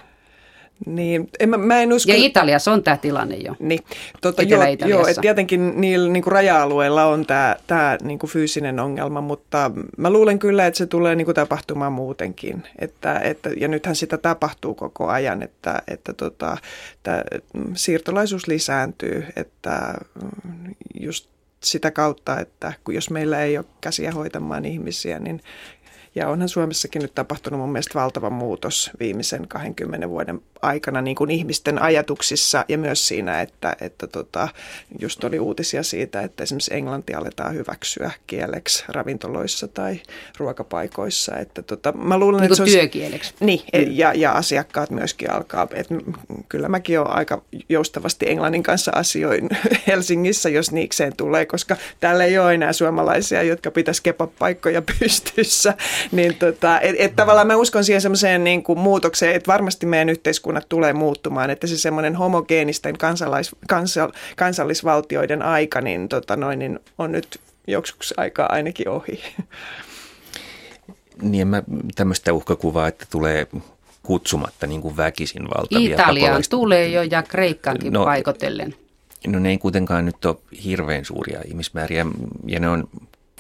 [0.85, 2.11] Niin, en, mä, mä en usko...
[2.11, 3.55] Ja Italiassa on tämä tilanne jo.
[3.59, 3.79] Niin,
[4.21, 8.79] tota, joo, joo että tietenkin niillä niin kuin raja-alueilla on tämä, tämä niin kuin fyysinen
[8.79, 12.63] ongelma, mutta mä luulen kyllä, että se tulee niin kuin tapahtumaan muutenkin.
[12.79, 16.57] Että, että, ja nythän sitä tapahtuu koko ajan, että, että tota,
[16.93, 17.23] että
[17.73, 19.93] siirtolaisuus lisääntyy, että
[20.43, 21.31] mm, just
[21.63, 25.41] sitä kautta, että jos meillä ei ole käsiä hoitamaan ihmisiä, niin
[26.15, 31.31] ja onhan Suomessakin nyt tapahtunut mun mielestä valtava muutos viimeisen 20 vuoden aikana niin kuin
[31.31, 34.47] ihmisten ajatuksissa ja myös siinä, että, että tota,
[34.99, 40.01] just oli uutisia siitä, että esimerkiksi englanti aletaan hyväksyä kieleksi ravintoloissa tai
[40.37, 41.35] ruokapaikoissa.
[41.35, 43.33] Että tota, mä luulen, niin että se olisi, työkieleksi.
[43.39, 43.91] Niin, mm.
[43.91, 45.67] ja, ja asiakkaat myöskin alkaa.
[45.73, 45.95] Että
[46.49, 49.49] kyllä mäkin olen aika joustavasti englannin kanssa asioin
[49.87, 54.01] Helsingissä, jos niikseen tulee, koska täällä ei ole enää suomalaisia, jotka pitäisi
[54.39, 55.73] paikkoja pystyssä.
[56.11, 60.09] Niin tota, et, et tavallaan mä uskon siihen semmoiseen niin kuin muutokseen, että varmasti meidän
[60.09, 66.79] yhteiskunnat tulee muuttumaan, että se semmoinen homogeenisten kansalais, kansal, kansallisvaltioiden aika niin, tota noin, niin
[66.97, 69.23] on nyt joksikin aikaa ainakin ohi.
[71.21, 71.63] Niin mä
[71.95, 73.47] tämmöistä uhkakuvaa, että tulee
[74.03, 78.75] kutsumatta niin kuin väkisin valtavia Italiaan tulee jo ja Kreikkaankin no, paikotellen.
[79.27, 82.05] No ne ei kuitenkaan nyt ole hirveän suuria ihmismääriä
[82.45, 82.87] ja ne on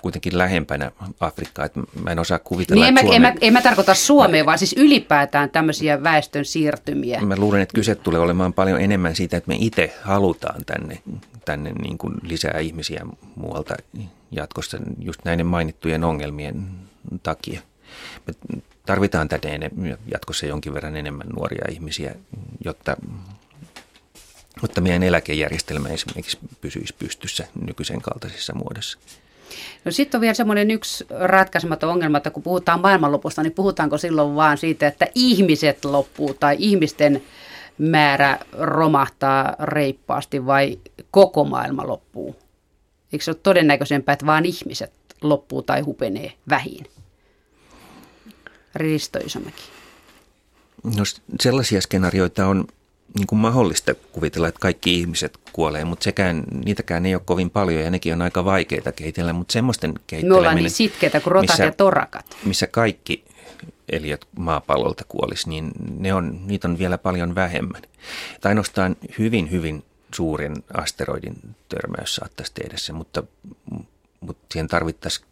[0.01, 3.15] kuitenkin lähempänä Afrikkaa, että mä en osaa kuvitella, niin en, mä, Suomen...
[3.15, 7.21] en, mä, en mä tarkoita Suomea, vaan siis ylipäätään tämmöisiä väestön siirtymiä.
[7.21, 11.01] Mä luulen, että kyse tulee olemaan paljon enemmän siitä, että me itse halutaan tänne,
[11.45, 13.75] tänne niin kuin lisää ihmisiä muualta
[14.31, 16.65] jatkossa just näiden mainittujen ongelmien
[17.23, 17.61] takia.
[18.27, 18.33] Me
[18.85, 19.71] tarvitaan tänne
[20.11, 22.15] jatkossa jonkin verran enemmän nuoria ihmisiä,
[22.65, 22.95] jotta
[24.61, 28.97] mutta meidän eläkejärjestelmä esimerkiksi pysyisi pystyssä nykyisen kaltaisessa muodossa.
[29.85, 34.35] No sitten on vielä semmoinen yksi ratkaisematon ongelma, että kun puhutaan maailmanlopusta, niin puhutaanko silloin
[34.35, 37.23] vaan siitä, että ihmiset loppuu tai ihmisten
[37.77, 40.79] määrä romahtaa reippaasti vai
[41.11, 42.35] koko maailma loppuu?
[43.13, 46.85] Eikö se ole todennäköisempää, että vain ihmiset loppuu tai hupenee vähin?
[48.75, 49.63] Risto Isomäki.
[50.83, 51.03] No
[51.39, 52.67] sellaisia skenaarioita on
[53.17, 57.81] niin kuin mahdollista kuvitella, että kaikki ihmiset kuolee, mutta sekään, niitäkään ei ole kovin paljon
[57.81, 60.35] ja nekin on aika vaikeita kehitellä, mutta semmoisten kehitteleminen...
[60.35, 62.37] Me ollaan niin sitkeitä kuin rotat missä, ja torakat.
[62.45, 63.25] Missä kaikki
[63.91, 67.81] eliöt maapallolta kuolisi, niin ne on, niitä on vielä paljon vähemmän.
[68.41, 69.83] Tai ainoastaan hyvin, hyvin
[70.15, 71.35] suurin asteroidin
[71.69, 73.23] törmäys saattaisi tehdä se, mutta,
[74.19, 75.27] mutta siihen tarvittaisiin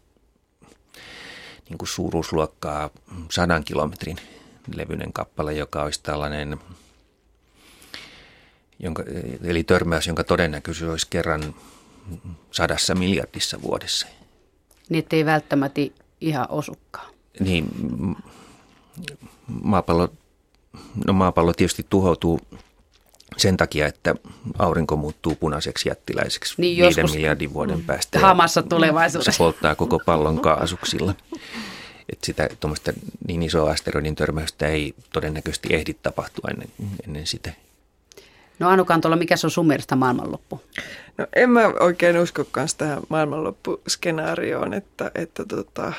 [1.68, 2.90] niin kuin suuruusluokkaa
[3.30, 4.16] sadan kilometrin
[4.74, 6.58] levyinen kappale, joka olisi tällainen,
[8.80, 9.04] jonka,
[9.44, 11.54] eli törmäys, jonka todennäköisyys olisi kerran
[12.50, 14.06] sadassa miljardissa vuodessa.
[14.88, 15.80] Niin, ei välttämättä
[16.20, 17.10] ihan osukaan.
[17.40, 17.66] Niin,
[19.62, 20.12] maapallo,
[21.06, 22.40] no maapallo tietysti tuhoutuu
[23.36, 24.14] sen takia, että
[24.58, 28.18] aurinko muuttuu punaiseksi jättiläiseksi niin viiden miljardin vuoden päästä.
[28.18, 29.32] Hamassa tulevaisuudessa.
[29.32, 31.14] Se polttaa koko pallon kaasuksilla.
[32.08, 32.92] Että sitä tuommoista
[33.28, 36.68] niin isoa asteroidin törmäystä ei todennäköisesti ehdi tapahtua ennen,
[37.06, 37.52] ennen sitä.
[38.60, 40.60] No Anu Kantola, mikä se on sun mielestä maailmanloppu?
[41.18, 45.92] No en mä oikein usko myös tähän maailmanloppuskenaarioon, että, että tota,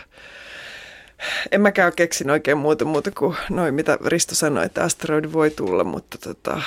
[1.51, 5.83] en mäkään keksin oikein muuta, muuta kuin noin, mitä Risto sanoi, että asteroidi voi tulla,
[5.83, 6.61] mutta, tota,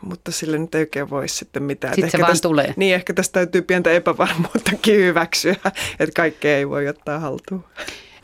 [0.00, 1.94] mutta sille nyt ei oikein voi sitten mitään.
[1.94, 2.74] Sitten se vaan tästä, tulee.
[2.76, 5.56] Niin, ehkä tästä täytyy pientä epävarmuuttakin hyväksyä,
[6.00, 7.64] että kaikkea ei voi ottaa haltuun.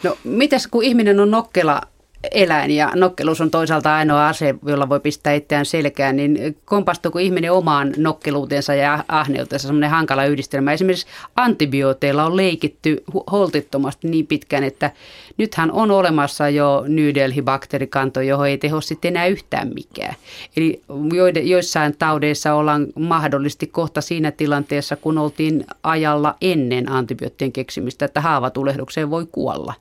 [0.02, 1.82] No mites kun ihminen on nokkela
[2.30, 7.52] eläin ja nokkeluus on toisaalta ainoa ase, jolla voi pistää itseään selkään, niin kompastuuko ihminen
[7.52, 10.72] omaan nokkeluutensa ja ahneutensa semmoinen hankala yhdistelmä.
[10.72, 11.06] Esimerkiksi
[11.36, 14.90] antibiooteilla on leikitty holtittomasti niin pitkään, että
[15.36, 17.10] nythän on olemassa jo New
[18.26, 20.14] johon ei teho sitten enää yhtään mikään.
[20.56, 20.82] Eli
[21.42, 29.10] joissain taudeissa ollaan mahdollisesti kohta siinä tilanteessa, kun oltiin ajalla ennen antibioottien keksimistä, että haavatulehdukseen
[29.10, 29.74] voi kuolla.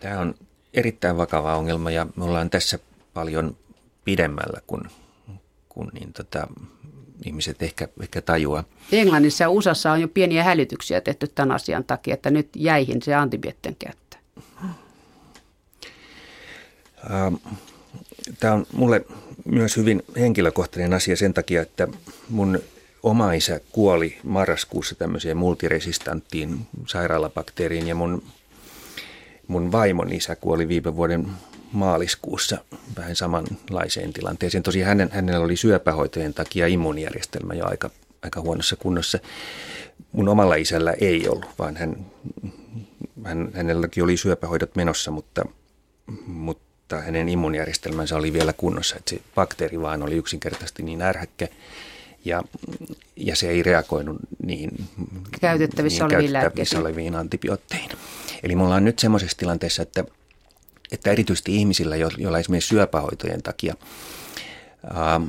[0.00, 0.34] Tämä on
[0.74, 2.78] erittäin vakava ongelma ja me ollaan tässä
[3.14, 3.56] paljon
[4.04, 4.82] pidemmällä kuin,
[5.68, 6.46] kuin niin tota,
[7.24, 8.64] ihmiset ehkä, ehkä tajua.
[8.92, 13.14] Englannissa ja USAssa on jo pieniä hälytyksiä tehty tämän asian takia, että nyt jäihin se
[13.14, 14.16] antibioottien käyttö.
[17.10, 17.34] Ähm,
[18.40, 19.04] Tämä on mulle
[19.44, 21.88] myös hyvin henkilökohtainen asia sen takia, että
[22.28, 22.58] mun
[23.02, 28.22] oma isä kuoli marraskuussa tämmöiseen multiresistanttiin sairaalabakteeriin ja mun
[29.48, 31.26] mun vaimon isä kuoli viime vuoden
[31.72, 32.58] maaliskuussa
[32.96, 34.62] vähän samanlaiseen tilanteeseen.
[34.62, 37.90] Tosi hänen, hänellä oli syöpähoitojen takia immuunijärjestelmä jo aika,
[38.22, 39.18] aika huonossa kunnossa.
[40.12, 42.06] Mun omalla isällä ei ollut, vaan hän,
[43.24, 45.44] hän, hänelläkin oli syöpähoidot menossa, mutta,
[46.26, 48.96] mutta hänen immuunijärjestelmänsä oli vielä kunnossa.
[48.96, 51.48] Että se bakteeri vaan oli yksinkertaisesti niin ärhäkkä
[52.24, 52.42] ja,
[53.26, 54.70] ja se ei reagoinut niihin
[55.40, 57.90] käytettävissä, niin oleviin, käytettävissä oleviin antibiootteihin.
[58.42, 60.04] Eli me ollaan nyt semmoisessa tilanteessa, että,
[60.92, 63.74] että erityisesti ihmisillä, joilla esimerkiksi syöpähoitojen takia
[64.96, 65.28] ähm,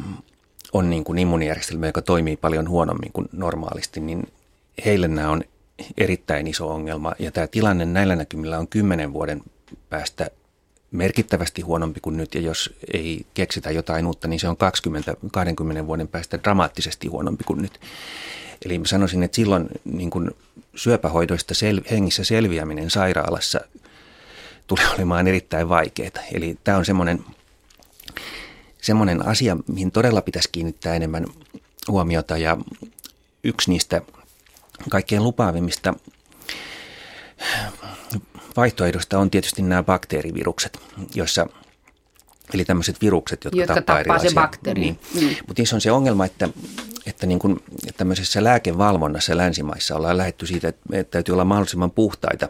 [0.74, 4.28] on niin kuin immunijärjestelmä, joka toimii paljon huonommin kuin normaalisti, niin
[4.86, 5.44] heille nämä on
[5.98, 7.14] erittäin iso ongelma.
[7.20, 9.42] Ja tämä tilanne näillä näkymillä on kymmenen vuoden
[9.90, 10.30] päästä
[10.94, 14.58] merkittävästi huonompi kuin nyt, ja jos ei keksitä jotain uutta, niin se on
[15.84, 17.80] 20-20 vuoden päästä dramaattisesti huonompi kuin nyt.
[18.66, 20.32] Eli mä sanoisin, että silloin niin kuin
[20.76, 23.62] syöpähoidoista sel- hengissä selviäminen sairaalassa
[24.68, 26.12] tulee olemaan erittäin vaikeaa.
[26.34, 27.24] Eli tämä on semmoinen,
[28.82, 31.26] semmoinen asia, mihin todella pitäisi kiinnittää enemmän
[31.88, 32.58] huomiota, ja
[33.44, 34.02] yksi niistä
[34.90, 35.94] kaikkein lupaavimmista
[38.58, 40.80] vaihtoehdosta on tietysti nämä bakteerivirukset,
[41.16, 41.48] joissa
[42.54, 44.82] Eli tämmöiset virukset, jotka, jotka tappaa, tappaa se bakteeri.
[44.82, 45.00] Niin.
[45.16, 45.28] Mm.
[45.48, 46.50] Mutta niissä on se ongelma, että,
[47.06, 47.64] että niin kuin
[47.98, 52.50] tämmöisessä lääkevalvonnassa länsimaissa ollaan lähetty siitä, että, täytyy olla mahdollisimman puhtaita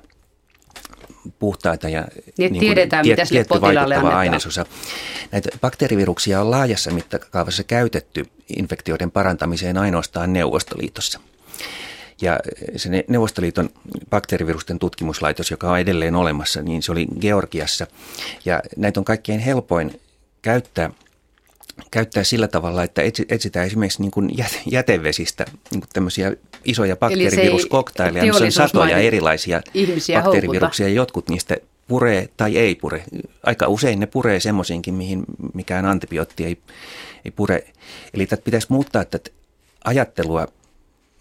[1.39, 4.66] puhtaita ja niin, niin tiedetään, tiet, mitä sille potilaalle ainesosa.
[5.32, 8.26] Näitä bakteeriviruksia on laajassa mittakaavassa käytetty
[8.58, 11.20] infektioiden parantamiseen ainoastaan Neuvostoliitossa–
[12.24, 12.39] ja
[12.76, 13.69] se Neuvostoliiton
[14.09, 17.88] bakteerivirusten tutkimuslaitos, joka on edelleen olemassa, niin se oli Georgiassa.
[18.45, 20.01] Ja näitä on kaikkein helpoin
[20.41, 20.91] käyttää
[21.91, 24.30] käyttää sillä tavalla, että etsitään esimerkiksi niin kuin
[24.71, 29.61] jätevesistä niin kuin tämmöisiä isoja bakteeriviruskoktaileja, missä on satoja erilaisia
[30.24, 31.57] bakteeriviruksia ja jotkut niistä
[31.88, 33.03] puree tai ei pure.
[33.43, 36.57] Aika usein ne puree semmoisiinkin, mihin mikään antibiootti ei,
[37.26, 37.63] ei pure.
[38.13, 39.30] Eli tätä pitäisi muuttaa tätä
[39.86, 40.47] ajattelua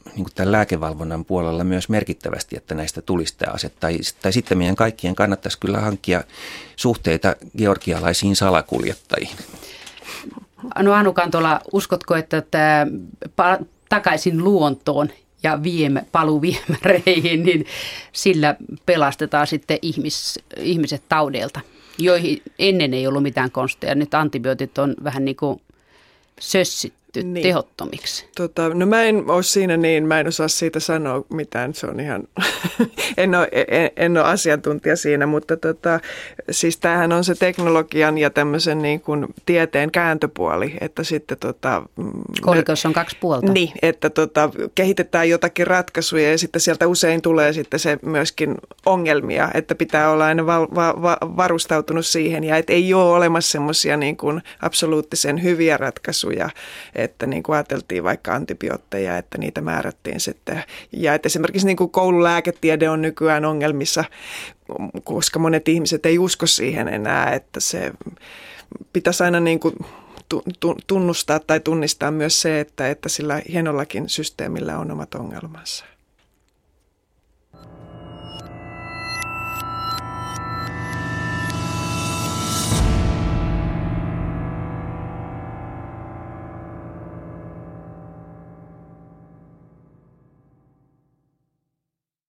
[0.05, 3.69] niin kuin tämän lääkevalvonnan puolella myös merkittävästi, että näistä tulisi tämä ase.
[3.69, 6.25] Tai, tai sitten meidän kaikkien kannattaisi kyllä hankkia
[6.77, 9.37] suhteita georgialaisiin salakuljettajiin.
[10.79, 12.43] No Anu Kantola, uskotko, että
[13.37, 15.11] tämä takaisin luontoon
[15.43, 17.67] ja viemä, paluu viemäreihin, niin
[18.13, 21.61] sillä pelastetaan sitten ihmis, ihmiset taudeilta,
[21.99, 23.95] joihin ennen ei ollut mitään konsteja.
[23.95, 25.61] Nyt antibiootit on vähän niin kuin
[26.41, 27.43] sössit tehty niin.
[27.43, 28.29] tehottomiksi?
[28.37, 32.01] Tota, no mä en ole siinä niin, mä en osaa siitä sanoa mitään, se on
[32.01, 32.23] ihan,
[33.17, 36.01] en, ole, en, en ole asiantuntija siinä, mutta tota,
[36.51, 41.83] siis tämähän on se teknologian ja tämmöisen niin kuin tieteen kääntöpuoli, että sitten tota...
[41.97, 43.53] Mm, Kolikossa on kaksi puolta.
[43.53, 48.55] Niin, että tota, kehitetään jotakin ratkaisuja ja sitten sieltä usein tulee sitten se myöskin
[48.87, 53.53] ongelmia, että pitää olla aina va, va, va, varustautunut siihen ja että ei ole olemassa
[53.53, 56.51] semmoisia niin kuin absoluuttisen hyviä ratkaisuja,
[57.03, 60.63] että niin kuin ajateltiin vaikka antibiootteja, että niitä määrättiin sitten.
[60.93, 64.05] Ja että esimerkiksi niin kuin koululääketiede on nykyään ongelmissa,
[65.05, 67.93] koska monet ihmiset ei usko siihen enää, että se
[68.93, 69.75] pitäisi aina niin kuin
[70.87, 75.92] tunnustaa tai tunnistaa myös se, että, että sillä hienollakin systeemillä on omat ongelmansa.